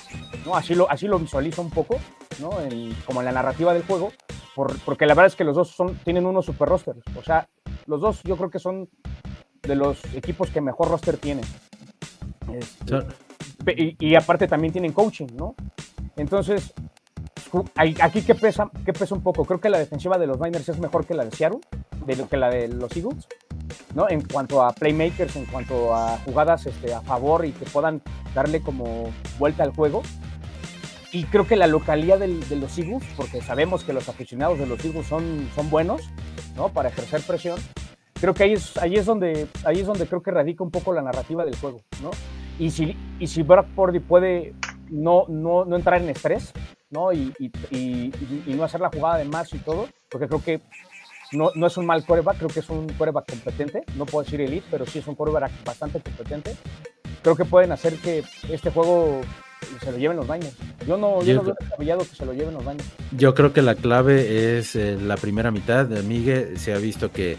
[0.45, 0.55] ¿no?
[0.55, 1.97] Así lo, así lo visualizo un poco,
[2.41, 2.59] ¿no?
[2.61, 4.11] En- como en la narrativa del juego,
[4.55, 7.47] por- porque la verdad es que los dos son, tienen unos super rosters, o sea,
[7.89, 8.87] los dos yo creo que son
[9.63, 11.43] de los equipos que mejor roster tienen.
[12.53, 13.05] Este,
[13.75, 15.55] y, y aparte también tienen coaching, ¿no?
[16.15, 16.73] Entonces,
[17.75, 20.79] aquí que pesa, que pesa un poco, creo que la defensiva de los Niners es
[20.79, 21.61] mejor que la de Seattle,
[22.05, 23.27] de lo que la de los Eagles,
[23.95, 24.07] ¿no?
[24.07, 28.01] En cuanto a playmakers, en cuanto a jugadas este, a favor y que puedan
[28.35, 30.03] darle como vuelta al juego.
[31.11, 34.67] y creo que la localidad del, de los Eagles, porque sabemos que los aficionados de
[34.67, 36.01] los Eagles son, son buenos,
[36.59, 36.69] ¿no?
[36.69, 37.57] Para ejercer presión.
[38.19, 40.93] Creo que ahí es, ahí, es donde, ahí es donde creo que radica un poco
[40.93, 42.11] la narrativa del juego, ¿no?
[42.59, 44.53] Y si, y si Brock Purdy puede
[44.89, 46.51] no, no, no entrar en estrés,
[46.89, 47.13] ¿no?
[47.13, 50.61] Y, y, y, y, no hacer la jugada de más y todo, porque creo que
[51.31, 54.41] no, no es un mal coreback, creo que es un coreback competente, no puedo decir
[54.41, 56.57] elite, pero sí es un coreback bastante competente.
[57.21, 59.21] Creo que pueden hacer que este juego
[59.83, 60.53] se lo lleven los baños.
[60.87, 62.85] Yo no, yo, yo no veo descabellado que se lo lleven los baños.
[63.11, 65.85] Yo creo que la clave es eh, la primera mitad.
[65.85, 67.37] De Miguel se ha visto que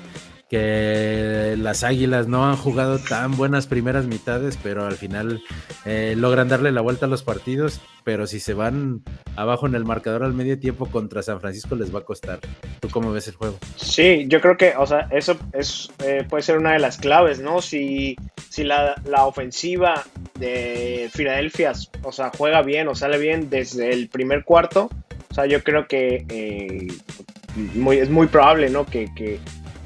[0.51, 5.41] que las Águilas no han jugado tan buenas primeras mitades, pero al final
[5.85, 9.03] eh, logran darle la vuelta a los partidos, pero si se van
[9.37, 12.41] abajo en el marcador al medio tiempo contra San Francisco les va a costar.
[12.81, 13.59] ¿Tú cómo ves el juego?
[13.77, 17.39] Sí, yo creo que, o sea, eso es, eh, puede ser una de las claves,
[17.39, 17.63] ¿no?
[17.63, 18.17] Si,
[18.49, 20.05] si la, la, ofensiva
[20.37, 21.73] de Filadelfia,
[22.03, 24.91] o sea, juega bien o sale bien desde el primer cuarto,
[25.31, 26.89] o sea, yo creo que eh,
[27.75, 28.85] muy, es muy probable, ¿no?
[28.85, 29.39] Que, que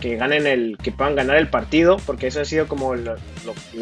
[0.04, 3.16] que ganen el, que puedan ganar el partido, porque eso ha sido como lo,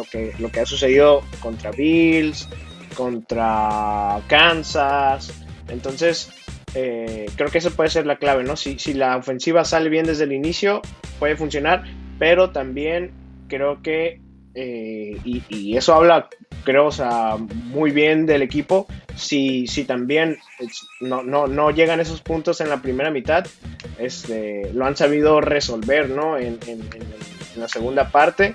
[0.09, 2.49] que, lo que ha sucedido contra Bills,
[2.95, 5.33] contra Kansas.
[5.67, 6.31] Entonces,
[6.77, 8.55] eh, creo que eso puede ser la clave, ¿no?
[8.55, 10.81] Si, si la ofensiva sale bien desde el inicio,
[11.19, 11.83] puede funcionar,
[12.21, 13.11] pero también
[13.49, 14.21] creo que,
[14.55, 16.29] eh, y, eso habla,
[16.65, 18.87] creo, o sea, muy bien del equipo,
[19.17, 20.39] si, si también
[21.01, 23.47] no, no, no, llegan esos puntos en la primera mitad,
[23.99, 26.37] este, lo han sabido resolver ¿no?
[26.37, 26.59] en
[27.57, 28.55] la segunda parte.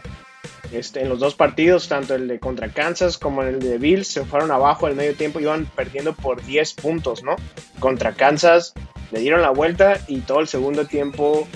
[0.72, 4.26] Este, en los dos partidos, tanto el de contra Kansas como el de Bills, se
[4.26, 7.38] fueron abajo al medio tiempo, iban perdiendo por 10 puntos, ¿no?
[7.80, 8.74] Contra Kansas
[9.12, 11.48] le dieron la vuelta y todo el segundo tiempo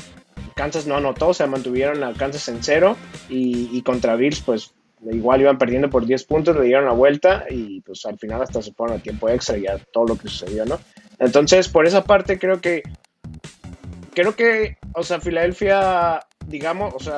[0.62, 2.96] Kansas no anotó, o sea, mantuvieron a Kansas en cero
[3.30, 4.76] y, contra Bills, pues
[5.12, 8.62] igual iban perdiendo por 10 puntos, le dieron la vuelta y pues al final hasta
[8.62, 10.80] se fueron a tiempo extra y a todo lo que sucedió, ¿no?
[11.18, 12.84] Entonces, por esa parte creo que,
[14.14, 17.18] creo que, o sea, Filadelfia, digamos, o sea,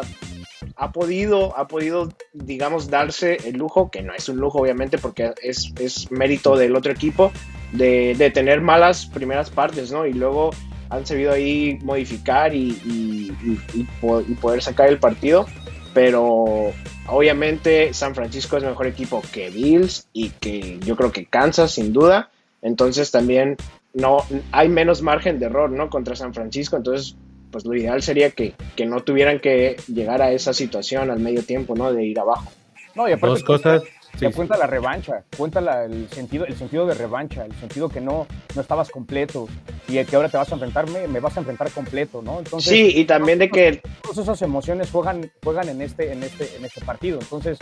[0.77, 5.33] ha podido, ha podido, digamos, darse el lujo, que no es un lujo obviamente porque
[5.41, 7.29] es, es mérito del otro equipo,
[7.73, 10.05] de, de, tener malas primeras partes, ¿no?
[10.05, 10.51] Y luego
[10.93, 13.33] han sabido ahí modificar y, y,
[13.73, 13.87] y,
[14.27, 15.47] y poder sacar el partido
[15.93, 16.73] pero
[17.07, 21.93] obviamente San Francisco es mejor equipo que Bills y que yo creo que Kansas sin
[21.93, 22.29] duda,
[22.61, 23.57] entonces también
[23.93, 24.17] no
[24.51, 25.89] hay menos margen de error, ¿no?
[25.89, 27.15] Contra San Francisco, entonces
[27.51, 31.43] pues lo ideal sería que, que no tuvieran que llegar a esa situación al medio
[31.43, 31.93] tiempo, ¿no?
[31.93, 32.51] De ir abajo.
[32.95, 33.83] No, y aparte, Dos cosas.
[34.19, 37.99] Sí, cuenta la revancha, cuenta la, el, sentido, el sentido de revancha, el sentido que
[37.99, 39.47] no, no estabas completo
[39.87, 42.39] y que ahora te vas a enfrentarme, me vas a enfrentar completo, ¿no?
[42.39, 46.55] Entonces, sí, y también de que todas esas emociones juegan, juegan en este, en este,
[46.55, 47.19] en este partido.
[47.19, 47.57] Entonces,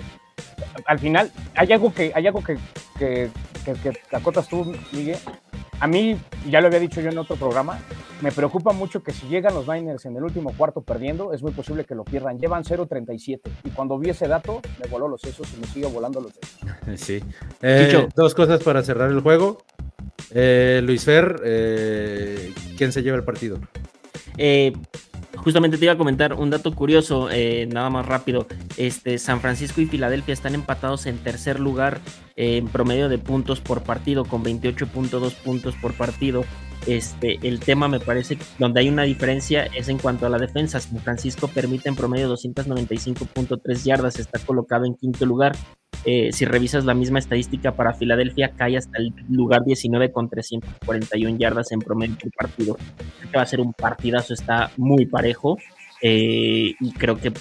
[0.86, 2.58] al final, hay algo que, hay algo que,
[2.98, 3.30] que,
[3.66, 5.18] que, que acotas tú, Miguel.
[5.80, 6.16] A mí,
[6.48, 7.80] ya lo había dicho yo en otro programa,
[8.22, 11.52] me preocupa mucho que si llegan los Niners en el último cuarto perdiendo, es muy
[11.54, 12.38] posible que lo pierdan.
[12.38, 16.22] Llevan 0.37 y cuando vi ese dato, me voló los sesos y me sigue volando
[16.22, 16.62] los sesos.
[17.02, 17.24] Sí.
[17.62, 19.64] Eh, dos cosas para cerrar el juego.
[20.30, 23.60] Eh, Luis Fer, eh, ¿quién se lleva el partido?
[25.44, 28.48] Justamente te iba a comentar un dato curioso, eh, nada más rápido.
[28.78, 32.00] Este, San Francisco y Filadelfia están empatados en tercer lugar
[32.36, 36.46] eh, en promedio de puntos por partido, con 28.2 puntos por partido.
[36.86, 40.80] Este, el tema me parece donde hay una diferencia es en cuanto a la defensa.
[40.80, 45.56] San Francisco permite en promedio 295.3 yardas, está colocado en quinto lugar.
[46.06, 51.38] Eh, si revisas la misma estadística para Filadelfia, cae hasta el lugar 19 con 341
[51.38, 52.78] yardas en promedio por partido.
[53.36, 55.58] Va a ser un partidazo, está muy parejo
[56.02, 57.32] eh, y creo que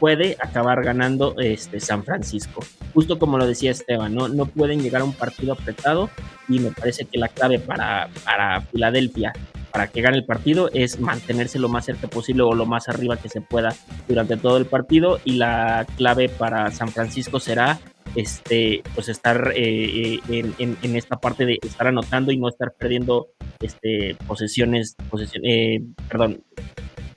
[0.00, 2.64] puede acabar ganando este San Francisco.
[2.94, 4.28] Justo como lo decía Esteban, ¿no?
[4.28, 6.10] no pueden llegar a un partido apretado
[6.48, 9.32] y me parece que la clave para, para Filadelfia
[9.72, 13.16] para que gane el partido es mantenerse lo más cerca posible o lo más arriba
[13.16, 13.74] que se pueda
[14.08, 17.78] durante todo el partido y la clave para San Francisco será
[18.16, 22.72] este pues estar eh, en, en, en, esta parte de estar anotando y no estar
[22.72, 23.28] perdiendo
[23.60, 24.96] este posesiones,
[25.44, 26.42] eh, perdón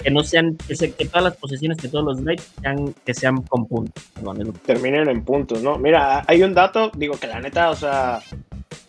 [0.04, 3.14] que no sean, que, se, que, todas las posesiones, que todos los drives sean, que
[3.14, 4.04] sean con puntos.
[4.66, 5.78] Terminen en puntos, ¿no?
[5.78, 8.20] Mira, hay un dato, digo que la neta, o sea,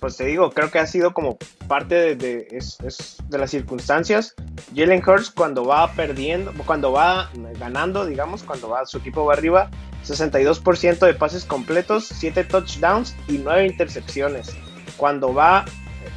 [0.05, 3.51] pues te digo, creo que ha sido como parte de, de, es, es de las
[3.51, 4.35] circunstancias.
[4.77, 9.71] Jalen Hurts cuando va perdiendo, cuando va ganando, digamos, cuando va su equipo va arriba,
[10.05, 14.55] 62% de pases completos, 7 touchdowns y 9 intercepciones.
[14.99, 15.65] Cuando va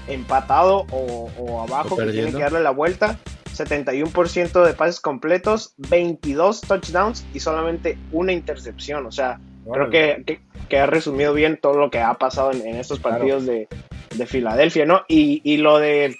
[0.10, 3.18] empatado o, o abajo, que tiene que darle la vuelta,
[3.56, 9.06] 71% de pases completos, 22 touchdowns y solamente una intercepción.
[9.06, 9.88] O sea, bueno.
[9.88, 13.00] creo que, que, que, ha resumido bien todo lo que ha pasado en, en estos
[13.00, 13.60] partidos claro.
[13.60, 13.68] de,
[14.16, 15.04] de Filadelfia, ¿no?
[15.08, 16.18] Y, y lo de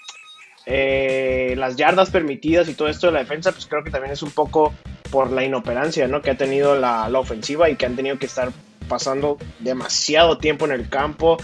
[0.66, 4.22] eh, las yardas permitidas y todo esto de la defensa, pues creo que también es
[4.22, 4.74] un poco
[5.10, 6.20] por la inoperancia, ¿no?
[6.20, 8.50] Que ha tenido la, la ofensiva y que han tenido que estar
[8.86, 11.38] pasando demasiado tiempo en el campo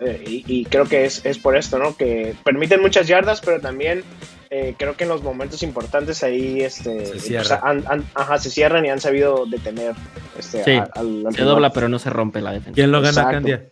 [0.00, 1.96] eh, y, y, creo que es, es, por esto, ¿no?
[1.96, 4.04] Que permiten muchas yardas, pero también
[4.50, 8.50] eh, creo que en los momentos importantes ahí este, Se pues, han- han- ajá, se
[8.50, 9.94] cierran y han sabido detener
[10.38, 11.54] este, Sí, al- al- al Se rival.
[11.54, 12.72] dobla, pero no se rompe la defensa.
[12.74, 13.32] ¿Quién lo gana, Exacto.
[13.32, 13.64] Candia?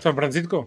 [0.00, 0.66] San Francisco.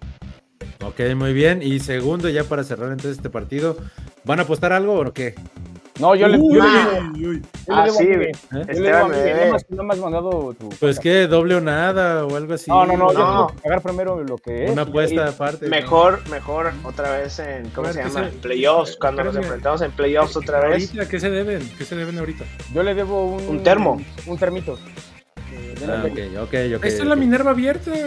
[0.84, 1.61] Ok, muy bien.
[1.61, 3.78] Y segundo, ya para cerrar entonces este partido,
[4.23, 5.36] ¿van a apostar algo o qué?
[5.99, 6.61] No, yo le, yo le Uy,
[7.15, 7.41] uy, uy.
[7.67, 8.07] yo le Ah, sí.
[8.07, 10.69] Yo más que no me has mandado tu.
[10.79, 12.69] Pues qué, doble o nada o algo así.
[12.69, 13.47] No, no, no, yo No.
[13.47, 14.71] que pagar primero lo que es.
[14.71, 15.65] Una y- apuesta aparte.
[15.65, 15.71] ¿no?
[15.71, 18.27] Mejor, mejor otra vez en, ¿cómo se ver, ¿qué llama?
[18.29, 20.91] se- En playoffs, cuando nos enfrentamos en playoffs otra vez.
[21.09, 21.67] ¿qué se deben?
[21.77, 22.45] ¿Qué se deben ahorita?
[22.73, 23.47] Yo le debo un.
[23.47, 24.01] Un termo.
[24.27, 24.77] Un termito.
[25.87, 26.11] Ah, ley.
[26.35, 26.85] ok, ok, ok.
[26.85, 27.15] Esta es la.
[27.15, 27.91] Minerva abierta.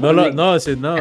[0.00, 0.96] No, lo- no, sí, no.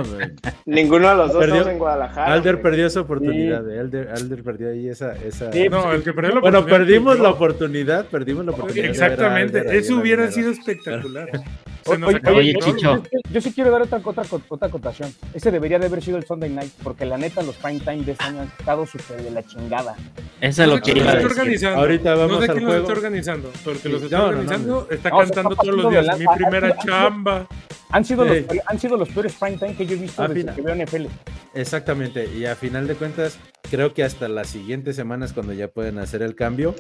[0.66, 2.34] Ninguno de los dos Perdió- en Guadalajara.
[2.34, 3.70] Alder perdió su oportunidad.
[3.70, 5.14] eh, Alder, Alder perdió ahí esa.
[5.16, 5.52] esa...
[5.52, 8.86] Sí, No, el que perdió la Bueno, oportunidad perdimos fui la oportunidad, perdimos la oportunidad.
[8.90, 11.30] Exactamente, eso hubiera sido espectacular.
[11.84, 12.54] Se Oye, nos oye.
[12.60, 13.04] Chicho.
[13.04, 15.14] Yo, yo sí quiero dar otra, otra, otra acotación.
[15.34, 18.12] Ese debería de haber sido el Sunday night, porque la neta, los prime time de
[18.12, 19.96] este año han estado súper de la chingada.
[20.40, 21.40] Eso es lo que iba a los está decir.
[21.40, 21.80] organizando.
[21.80, 24.40] Ahorita vamos no sé al quién los está organizando, porque los está no, no, no,
[24.40, 26.20] organizando, está No, se está cantando todos los días.
[26.20, 27.48] Mi primera chamba.
[27.94, 30.54] Han sido, los, han sido los peores prime time que yo he visto Ah, desde
[30.54, 31.08] que veo NFL.
[31.54, 33.38] Exactamente, y a final de cuentas,
[33.70, 36.74] creo que hasta las siguientes semanas cuando ya pueden hacer el cambio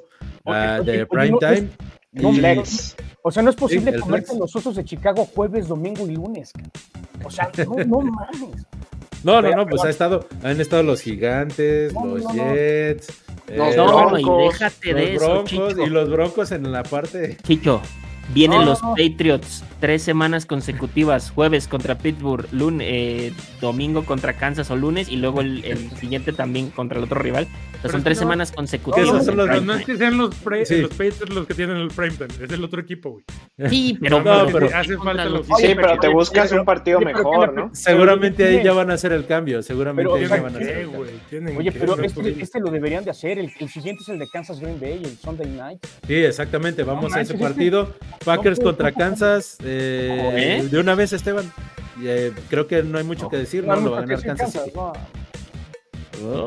[0.45, 1.69] ah, de oye, prime no, time.
[2.13, 2.95] No, Flex.
[3.23, 6.51] O sea, no es posible el comerte los osos de Chicago jueves, domingo y lunes.
[7.23, 8.65] O sea, no, no mames.
[9.23, 12.53] No, no, no, pues ha estado, han estado los gigantes, No, los no, no.
[12.53, 13.07] Jets,
[13.55, 15.83] Los eh, No, y Broncos, déjate de los eso, Broncos Chicho.
[15.83, 17.37] y los Broncos en la parte.
[17.43, 17.81] Chicho,
[18.33, 18.95] vienen No, no, los no.
[18.95, 25.17] Patriots tres semanas consecutivas, jueves contra Pittsburgh, lunes, eh, domingo contra Kansas o lunes y
[25.17, 27.43] luego el, el siguiente también contra el otro rival.
[27.43, 29.25] O sea, Pero son es tres no- semanas consecutivas.
[29.25, 30.81] son los- No es que sean los, pre- Sí.
[30.81, 33.23] los Patriots los que tienen el prime time, es el otro equipo, güey.
[33.69, 36.99] Sí, pero, No, pero- pero- hace falta los Sí, Oye, pero te buscas un partido
[37.01, 37.69] mejor, ¿qué le- ¿no?
[37.73, 40.63] Seguramente ahí ya van a hacer el cambio, seguramente Pero, ahí ya van a ¿Qué,
[40.63, 41.57] hacer el cambio.
[41.59, 43.39] Oye, pero este, este lo deberían de hacer.
[43.39, 45.83] El, el siguiente es el de Kansas Green Bay, el Sunday night.
[46.05, 47.95] Sí, exactamente, vamos No a ese partido.
[48.25, 49.57] Packers no, contra no, Kansas.
[49.71, 50.67] Eh, ¿Eh?
[50.69, 51.51] De una vez, Esteban.
[52.03, 53.75] Eh, creo que no hay mucho que decir, ¿no?
[53.75, 54.71] No, Lo va a ganar es Kansas City.
[54.75, 54.93] no.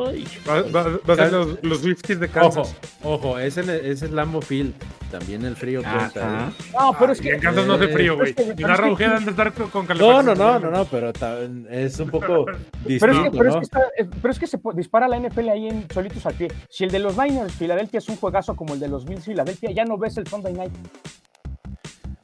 [0.06, 2.76] Ay, Va, va- va a ser los, los Swifties de Ojo, Kansas.
[3.02, 3.60] ojo, ese,
[3.90, 4.72] ese es Lambo Field.
[5.10, 6.48] También el frío cuenta.
[6.48, 6.64] ¿eh?
[6.72, 7.30] No, pero es que.
[7.34, 8.30] en Kansas no hace frío, güey.
[8.30, 11.12] es que- es Ojeda han de estar con, con No, no, no, no, no, pero
[11.70, 13.82] es un poco Pero es, distinto, que, pero, es que está-
[14.22, 16.48] pero es que se dispara la NFL ahí en solitos al pie.
[16.68, 19.70] Si el de los Niners Filadelfia es un juegazo como el de los Bills Filadelfia,
[19.72, 20.72] ya no ves el Sunday night.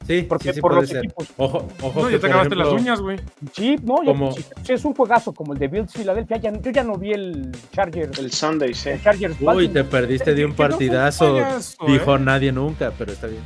[0.07, 0.97] Sí, porque sí, sí por puede los ser.
[1.05, 1.27] equipos.
[1.37, 2.01] Ojo, ojo.
[2.03, 3.19] No, ya te acabaste las uñas, güey.
[3.53, 6.83] Sí, no, si, si es un juegazo como el de Bills Filadelfia, ya, yo ya
[6.83, 8.17] no vi el Chargers.
[8.19, 8.89] El Sunday, sí.
[8.89, 9.83] El Chargers Uy, Baltimore.
[9.83, 11.29] te perdiste de un Que no fue un partidazo.
[11.31, 12.19] juegazo, Dijo ¿eh?
[12.19, 13.41] nadie nunca, pero está bien.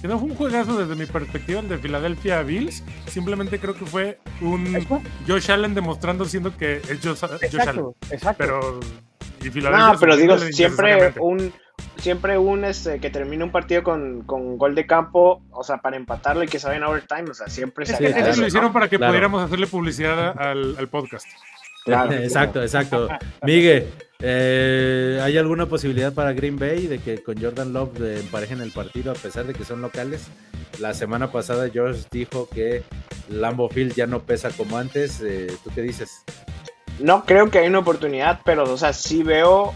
[0.00, 2.82] Que no fue un juegazo desde mi perspectiva el de Philadelphia Bills.
[3.06, 7.40] Simplemente creo que fue un Eso, Josh Allen demostrando siendo que es Josh, Josh Allen.
[7.42, 8.36] Exacto, exacto.
[8.38, 8.80] Pero.
[9.42, 11.52] Y Philadelphia No, pero digo, siempre un
[11.98, 15.96] siempre un este, que termine un partido con, con gol de campo, o sea, para
[15.96, 18.36] empatarlo y que se vaya en overtime, o sea, siempre Es se que eso lo
[18.36, 18.46] ¿no?
[18.46, 19.12] hicieron para que Claro.
[19.12, 21.26] pudiéramos hacerle publicidad al, al podcast.
[21.84, 23.08] Claro, exacto, exacto.
[23.42, 23.88] Miguel,
[24.20, 28.72] eh, ¿hay alguna posibilidad para Green Bay de que con Jordan Love eh, emparejen el
[28.72, 30.28] partido a pesar de que son locales?
[30.80, 32.82] La semana pasada George dijo que
[33.28, 35.20] Lambo Field ya no pesa como antes.
[35.22, 36.24] eh, ¿Tú qué dices?
[36.98, 39.74] No creo que hay una oportunidad, pero, o sea, sí veo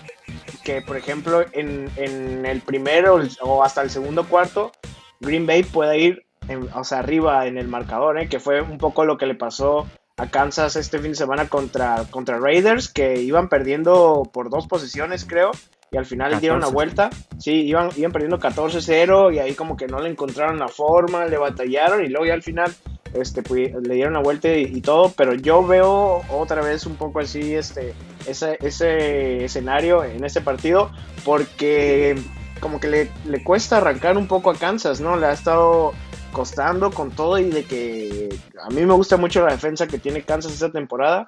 [0.64, 4.72] que, por ejemplo, en, en el primero o hasta el segundo cuarto,
[5.20, 8.29] Green Bay puede ir, en- o sea, arriba en el marcador, ¿eh?
[8.29, 12.05] que fue un poco lo que le pasó a Kansas este fin de semana contra,
[12.11, 15.53] contra Raiders, que iban perdiendo por dos posiciones, creo,
[15.91, 16.74] y al final dieron la 14.
[16.74, 17.11] vuelta.
[17.39, 21.39] Sí, iban, iban perdiendo 14-0 y ahí como que no le encontraron la forma, le
[21.39, 22.74] batallaron y luego ya al final
[23.14, 26.97] este, pues, le dieron la vuelta y, y todo, pero yo veo otra vez un
[26.97, 27.95] poco así este,
[28.26, 30.91] ese, ese escenario en este partido
[31.24, 32.16] porque
[32.61, 35.16] como que le, le cuesta arrancar un poco a Kansas, ¿no?
[35.16, 35.93] Le ha estado
[36.32, 38.28] costando con todo y de que
[38.62, 41.24] a mí me gusta mucho la defensa que tiene Kansas esta temporada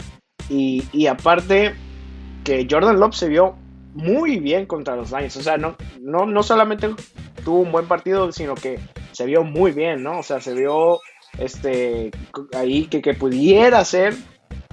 [0.49, 1.75] y, y aparte
[2.45, 3.55] que Jordan Love se vio
[3.95, 6.89] muy bien contra los Lions, o sea, no, no, no solamente
[7.45, 8.79] tuvo un buen partido, sino que
[9.13, 10.19] se vio muy bien, ¿no?
[10.21, 11.01] O sea, se vio
[11.39, 12.11] este
[12.57, 14.15] ahí que, que pudiera ser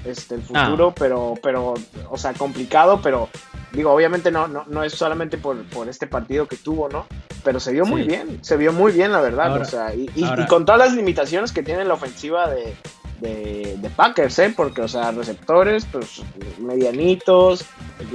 [0.05, 1.73] este el futuro, pero, pero,
[2.09, 3.29] o sea, complicado, pero
[3.73, 7.05] digo, obviamente no, no, no es solamente por, por este partido que tuvo, ¿no?
[7.43, 10.09] Pero se vio muy bien, se vio muy bien, la verdad, Ahora- o sea, y,
[10.15, 12.75] y- ahora- y con todas las limitaciones que tiene la ofensiva de,
[13.19, 14.53] de, de Packers, ¿eh?
[14.55, 16.21] Porque, o sea, receptores, pues,
[16.59, 17.65] medianitos,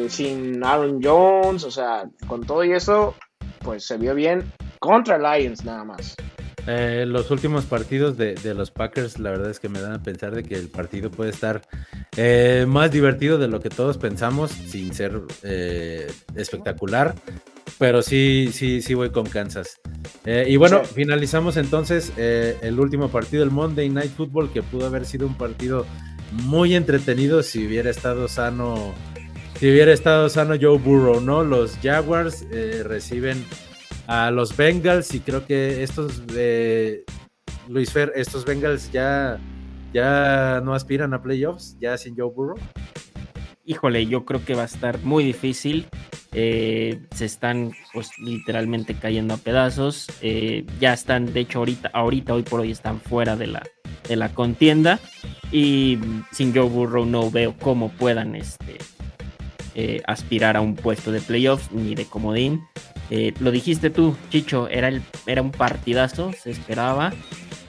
[0.08, 3.14] sin Aaron Jones, o sea, con todo y eso,
[3.60, 4.44] pues se vio bien
[4.78, 6.16] contra Lions nada más.
[6.66, 10.02] Eh, los últimos partidos de, de, los Packers, la verdad es que me dan a
[10.02, 11.62] pensar de que el partido puede estar
[12.16, 17.16] eh, más divertido de lo que todos pensamos, sin ser eh, espectacular,
[17.78, 19.80] pero sí, sí, sí voy con Kansas.
[20.24, 20.94] Eh, y bueno, sí.
[20.94, 25.34] finalizamos entonces eh, el último partido, el Monday Night Football, que pudo haber sido un
[25.34, 25.86] partido
[26.32, 28.94] muy entretenido si hubiera estado sano,
[29.58, 31.44] si hubiera estado sano Joe Burrow, ¿no?
[31.44, 33.44] Los Jaguars eh, reciben
[34.06, 37.04] a los Bengals y creo que estos, eh,
[37.68, 39.38] Luis Fer, estos Bengals ya,
[39.92, 42.58] ya no aspiran a playoffs, ya sin Joe Burrow.
[43.64, 45.86] Híjole, yo creo que va a estar muy difícil.
[46.34, 50.08] Eh, se están pues literalmente cayendo a pedazos.
[50.20, 53.62] Eh, ya están, de hecho, ahorita, ahorita, hoy por hoy están fuera de la,
[54.08, 54.98] de la contienda.
[55.52, 55.98] Y
[56.32, 58.78] sin Joe Burrow no veo cómo puedan este,
[59.74, 62.62] eh, aspirar a un puesto de playoffs ni de comodín.
[63.10, 67.12] Eh, lo dijiste tú, Chicho, era, el, era un partidazo, se esperaba.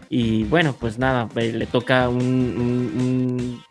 [0.10, 3.62] Y bueno, pues nada, le toca un,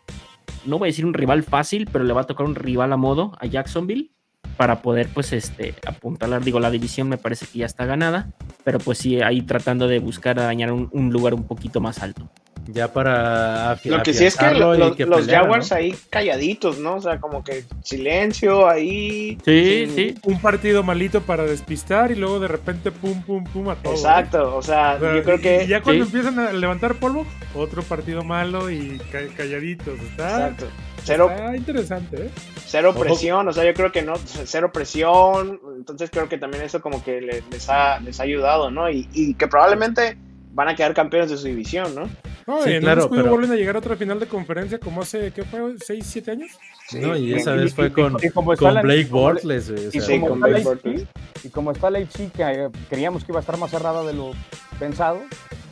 [0.65, 2.97] no voy a decir un rival fácil, pero le va a tocar un rival a
[2.97, 4.11] modo a Jacksonville
[4.57, 8.31] para poder pues este apuntalar, digo, la división me parece que ya está ganada,
[8.63, 12.29] pero pues sí, ahí tratando de buscar dañar un lugar un poquito más alto.
[12.67, 15.77] Ya para Lo que sí es que, lo, lo, que los Jaguars ¿no?
[15.77, 16.95] ahí calladitos, ¿no?
[16.95, 19.37] O sea, como que silencio ahí.
[19.43, 19.95] Sí, sin...
[19.95, 20.15] sí.
[20.23, 23.93] Un partido malito para despistar y luego de repente pum, pum, pum a todo.
[23.93, 25.65] Exacto, o sea, o sea yo creo que.
[25.65, 26.11] Y ya cuando sí.
[26.11, 28.99] empiezan a levantar polvo, otro partido malo y
[29.35, 29.99] calladitos.
[29.99, 30.67] Está, Exacto.
[31.03, 32.29] Cero, está interesante, ¿eh?
[32.65, 35.59] Cero presión, o sea, yo creo que no, cero presión.
[35.75, 38.89] Entonces creo que también eso como que les ha, les ha ayudado, ¿no?
[38.89, 40.17] Y, y que probablemente
[40.53, 42.09] van a quedar campeones de su división, ¿no?
[42.45, 43.29] No, sí, en claro, pero...
[43.29, 45.59] vuelven a llegar a otra final de conferencia como hace, ¿qué fue?
[45.59, 46.51] ¿6, 7 años?
[46.89, 49.69] Sí, no, y esa vez fue con, y, y con Blake Bortles.
[49.69, 51.05] O sea, y, sí, con Blake Bortles.
[51.43, 54.31] y como está Leipzig, que eh, creíamos que iba a estar más cerrada de lo
[54.77, 55.21] pensado,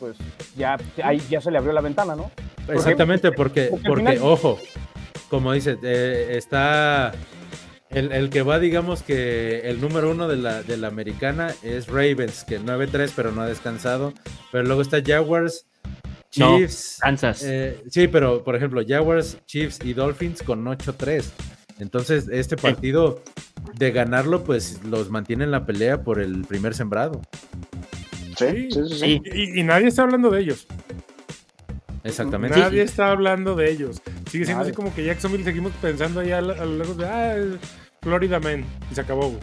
[0.00, 0.16] pues
[0.56, 2.30] ya, ahí ya se le abrió la ventana, ¿no?
[2.66, 4.18] Porque, Exactamente, porque, porque, porque final...
[4.22, 4.58] ojo,
[5.28, 7.12] como dice, eh, está
[7.92, 11.86] el, el, que va, digamos que el número uno de la, de la americana es
[11.86, 14.12] Ravens, que 9-3, pero no ha descansado.
[14.50, 15.66] Pero luego está Jaguars,
[16.30, 16.98] Chiefs.
[17.00, 17.42] No, Kansas.
[17.44, 21.24] Eh, sí, pero por ejemplo, Jaguars, Chiefs y Dolphins con 8-3.
[21.78, 23.22] Entonces, este partido
[23.74, 27.20] de ganarlo, pues los mantiene en la pelea por el primer sembrado.
[28.36, 28.98] Sí, sí, sí.
[28.98, 29.22] sí.
[29.24, 30.66] Y, y, nadie está hablando de ellos.
[32.04, 32.58] Exactamente.
[32.58, 34.02] Nadie está hablando de ellos.
[34.30, 37.36] Sigue siendo así como que Jacksonville seguimos pensando ahí a, lo largo de ah,
[38.02, 38.64] Florida Man.
[38.90, 39.40] Y se acabó, güey.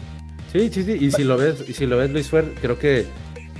[0.52, 0.96] Sí, sí, sí.
[1.00, 3.06] Y si lo ves, y si lo ves, Luis Fer, creo que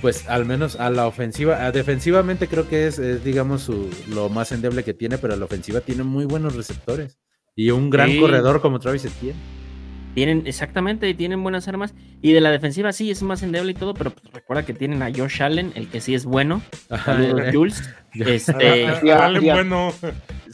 [0.00, 4.28] pues al menos a la ofensiva, a defensivamente creo que es, es digamos, su, lo
[4.30, 7.18] más endeble que tiene, pero a la ofensiva tiene muy buenos receptores
[7.54, 8.20] y un gran sí.
[8.20, 9.38] corredor como Travis Etienne.
[10.14, 11.94] Tienen, exactamente, tienen buenas armas.
[12.20, 15.02] Y de la defensiva sí es más endeble y todo, pero pues, recuerda que tienen
[15.02, 16.62] a Josh Allen, el que sí es bueno.
[17.04, 17.82] Saludos, Jules.
[18.14, 19.92] Este, y a, y a, bueno.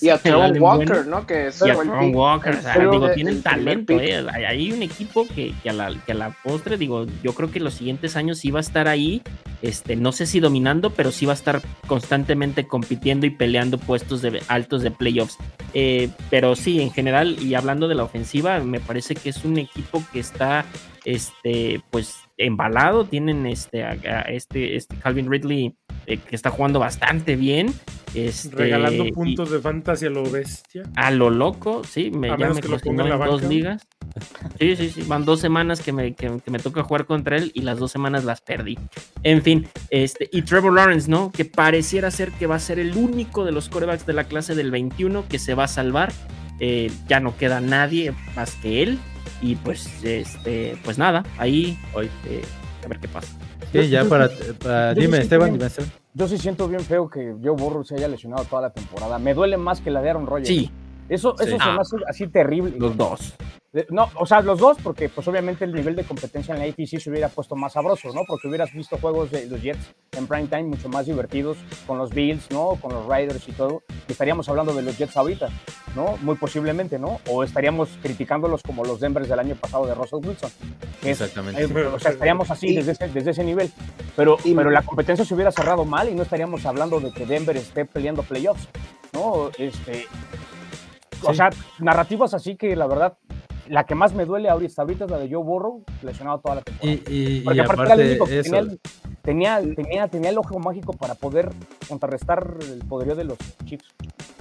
[0.00, 1.04] y a Tron Walker, bueno.
[1.04, 1.26] ¿no?
[1.26, 4.26] Que es y a Tron Walker, o sea, digo, de, tienen talento, eh.
[4.30, 7.60] Hay un equipo que, que, a la, que a la postre, digo, yo creo que
[7.60, 9.22] los siguientes años sí va a estar ahí,
[9.62, 14.22] este, no sé si dominando, pero sí va a estar constantemente compitiendo y peleando puestos
[14.22, 15.38] de, altos de playoffs.
[15.74, 19.58] Eh, pero sí, en general, y hablando de la ofensiva, me parece que es un
[19.58, 20.64] equipo que está,
[21.06, 23.06] este, pues, embalado.
[23.06, 25.74] Tienen este, a, a este, este Calvin Ridley
[26.06, 27.72] eh, que está jugando bastante bien.
[28.14, 30.82] Este, Regalando puntos y, de fantasy a lo bestia.
[30.96, 32.10] A lo loco, sí.
[32.10, 33.86] Me, a ya me cocinó en, en dos ligas.
[34.58, 35.02] Sí, sí, sí.
[35.06, 37.92] Van dos semanas que me, que, que, me toca jugar contra él y las dos
[37.92, 38.78] semanas las perdí.
[39.22, 41.30] En fin, este, y Trevor Lawrence, ¿no?
[41.30, 44.54] Que pareciera ser que va a ser el único de los corebacks de la clase
[44.54, 46.12] del 21 que se va a salvar.
[46.58, 48.98] Eh, ya no queda nadie más que él.
[49.40, 52.42] Y pues, este, pues nada, ahí hoy eh,
[52.84, 53.28] a ver qué pasa.
[53.72, 54.30] Sí, ya para,
[54.62, 55.90] para dime, Esteban, dime, Esteban.
[56.14, 59.18] Yo sí siento bien feo que Joe Burrow se haya lesionado toda la temporada.
[59.18, 60.48] Me duele más que la de Aaron Rodgers.
[60.48, 60.70] Sí.
[61.08, 61.62] Eso, eso sí.
[61.62, 62.74] se me hace así terrible.
[62.78, 63.36] Los dos.
[63.90, 66.98] No, o sea, los dos, porque pues obviamente el nivel de competencia en la APC
[66.98, 68.22] se hubiera puesto más sabroso, ¿no?
[68.26, 72.10] Porque hubieras visto juegos de los Jets en prime time mucho más divertidos con los
[72.10, 72.78] Bills, ¿no?
[72.80, 73.82] Con los Riders y todo.
[74.08, 75.48] Y estaríamos hablando de los Jets ahorita,
[75.94, 76.16] ¿no?
[76.22, 77.20] Muy posiblemente, ¿no?
[77.28, 80.50] O estaríamos criticándolos como los Denvers del año pasado de Russell Wilson.
[81.04, 81.62] Exactamente.
[81.62, 83.70] Es, o sea, estaríamos así desde ese, desde ese nivel.
[84.16, 87.56] Pero, pero la competencia se hubiera cerrado mal y no estaríamos hablando de que Denver
[87.56, 88.68] esté peleando playoffs,
[89.12, 89.50] ¿no?
[89.58, 90.06] Este,
[91.22, 93.16] o sea, narrativas así que la verdad,
[93.68, 96.62] la que más me duele ahorita, ahorita es la de Joe Burrow, lesionado toda la
[96.62, 97.00] temporada.
[97.08, 98.80] Y, y, Porque y aparte, aparte era el único que tenía el,
[99.22, 101.50] tenía, tenía, tenía, el ojo mágico para poder
[101.88, 103.84] contrarrestar el poderío de los Chiefs.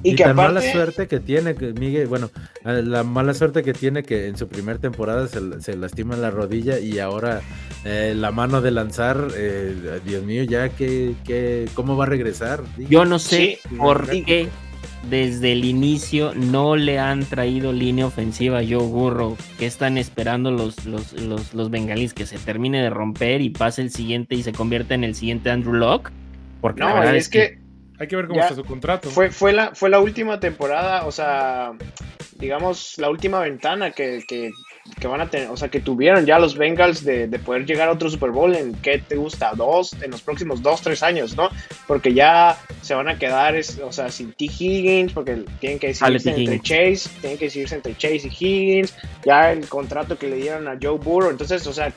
[0.03, 2.29] Y, tan mala suerte que tiene, que Miguel, bueno,
[2.63, 6.99] la mala suerte que tiene que en su primer temporada se, lastima la rodilla y
[6.99, 7.41] ahora
[7.85, 12.61] eh, la mano de lanzar, eh, Dios mío, ya que, que, ¿cómo va a regresar?
[12.77, 14.49] Yo no sé por qué
[15.09, 19.37] desde el inicio no le han traído línea ofensiva a Joe Burrow.
[19.57, 21.13] que están esperando los, los,
[21.53, 22.13] los, bengalíes?
[22.13, 25.49] Que se termine de romper y pase el siguiente y se convierta en el siguiente
[25.49, 26.11] Andrew Locke.
[26.61, 27.59] Porque no, es, que
[27.99, 29.09] hay que ver cómo está su contrato.
[29.09, 31.73] Fue, fue, la, fue la última temporada, o sea,
[32.37, 34.51] digamos, la última ventana que, que,
[34.99, 37.89] que, van a tener, o sea, que tuvieron ya los Bengals de, de, poder llegar
[37.89, 39.53] a otro Super Bowl en, ¿qué te gusta?
[39.55, 41.49] Dos, en los próximos dos, tres años, ¿no?
[41.87, 44.45] Porque ya se van a quedar, o sea, sin T.
[44.45, 49.51] Higgins, porque tienen que decidirse entre Chase, tienen que decidirse entre Chase y Higgins, ya
[49.51, 51.91] el contrato que le dieron a Joe Burrow, entonces, o sea,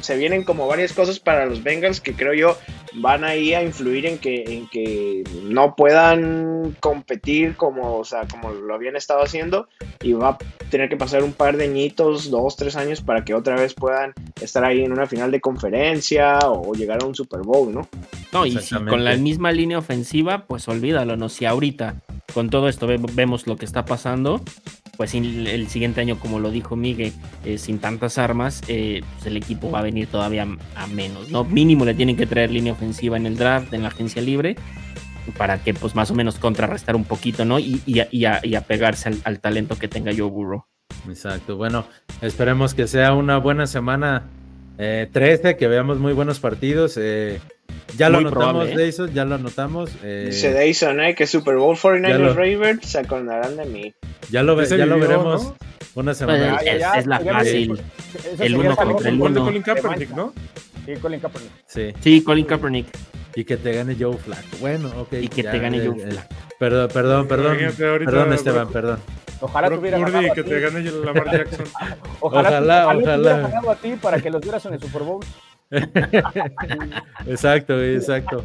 [0.00, 2.58] se vienen como varias cosas para los Bengals que creo yo
[2.96, 8.50] van ahí a influir en que, en que no puedan competir como, o sea, como
[8.50, 9.68] lo habían estado haciendo
[10.02, 10.38] y va a
[10.70, 14.14] tener que pasar un par de añitos, dos, tres años para que otra vez puedan
[14.40, 17.88] estar ahí en una final de conferencia o llegar a un Super Bowl, ¿no?
[18.32, 21.28] No, y si con la misma línea ofensiva, pues olvídalo, ¿no?
[21.28, 21.96] Si ahorita
[22.32, 24.40] con todo esto vemos lo que está pasando,
[24.96, 27.12] pues el siguiente año, como lo dijo Miguel,
[27.44, 31.44] eh, sin tantas armas, eh, pues el equipo va a venir todavía a menos, ¿no?
[31.44, 34.56] Mínimo le tienen que traer línea ofensiva en el draft, en la agencia libre,
[35.36, 37.58] para que pues más o menos contrarrestar un poquito, ¿no?
[37.58, 40.64] Y, y, apegarse al, talento que tenga Joe Burrow.
[41.08, 41.86] Exacto, bueno,
[42.20, 44.24] esperemos que sea una buena semana
[44.76, 46.98] 13, eh, que veamos muy buenos partidos.
[47.96, 49.90] Ya lo anotamos, Dayson, ya lo anotamos.
[50.02, 51.14] Dice Dayson, ¿eh?
[51.14, 53.94] Que Super Bowl 49ers Ravens se acordarán de mí.
[54.30, 55.52] Ya lo, ya lo veremos
[55.94, 56.58] una semana.
[56.60, 57.80] Pues, es, la fácil.
[58.38, 59.44] el uno contra el uno.
[59.44, 60.32] Colin Kaepernick, ¿no?
[60.84, 61.52] Sí, Colin Kaepernick.
[61.66, 61.92] Sí.
[62.00, 62.86] sí, Colin Kaepernick.
[63.34, 64.42] Y que te gane Joe Flaco.
[64.60, 65.12] Bueno, ok.
[65.20, 66.34] Y que te gane Joe Flaco.
[66.58, 67.56] Perdón, perdón, perdón.
[67.76, 68.98] Perdón, Esteban, perdón.
[69.40, 71.66] Ojalá tuviera ganado que te gane Lamar Jackson.
[72.20, 73.38] ojalá, ojalá, ojalá, ojalá.
[73.38, 75.24] ganado a ti para que los vieras en el Super Bowl.
[77.26, 78.44] exacto, exacto.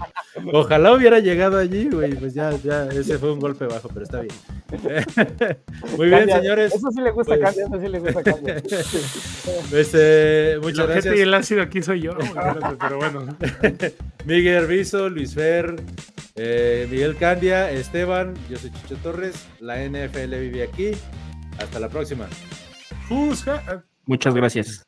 [0.52, 2.16] Ojalá hubiera llegado allí, güey.
[2.16, 4.34] Pues ya, ya, ese fue un golpe bajo, pero está bien.
[5.98, 6.74] Muy bien, señores.
[6.74, 7.58] Eso sí le gusta pues...
[7.58, 8.22] eso sí le gusta
[9.78, 11.16] este, muchas gracias.
[11.16, 12.14] Y el ácido aquí soy yo,
[12.80, 13.38] pero bueno.
[14.26, 15.76] Miguel Herbizo, Luis Fer,
[16.36, 20.92] eh, Miguel Candia, Esteban, yo soy Chicho Torres, la NFL vive aquí.
[21.60, 22.28] Hasta la próxima.
[24.06, 24.88] Muchas gracias.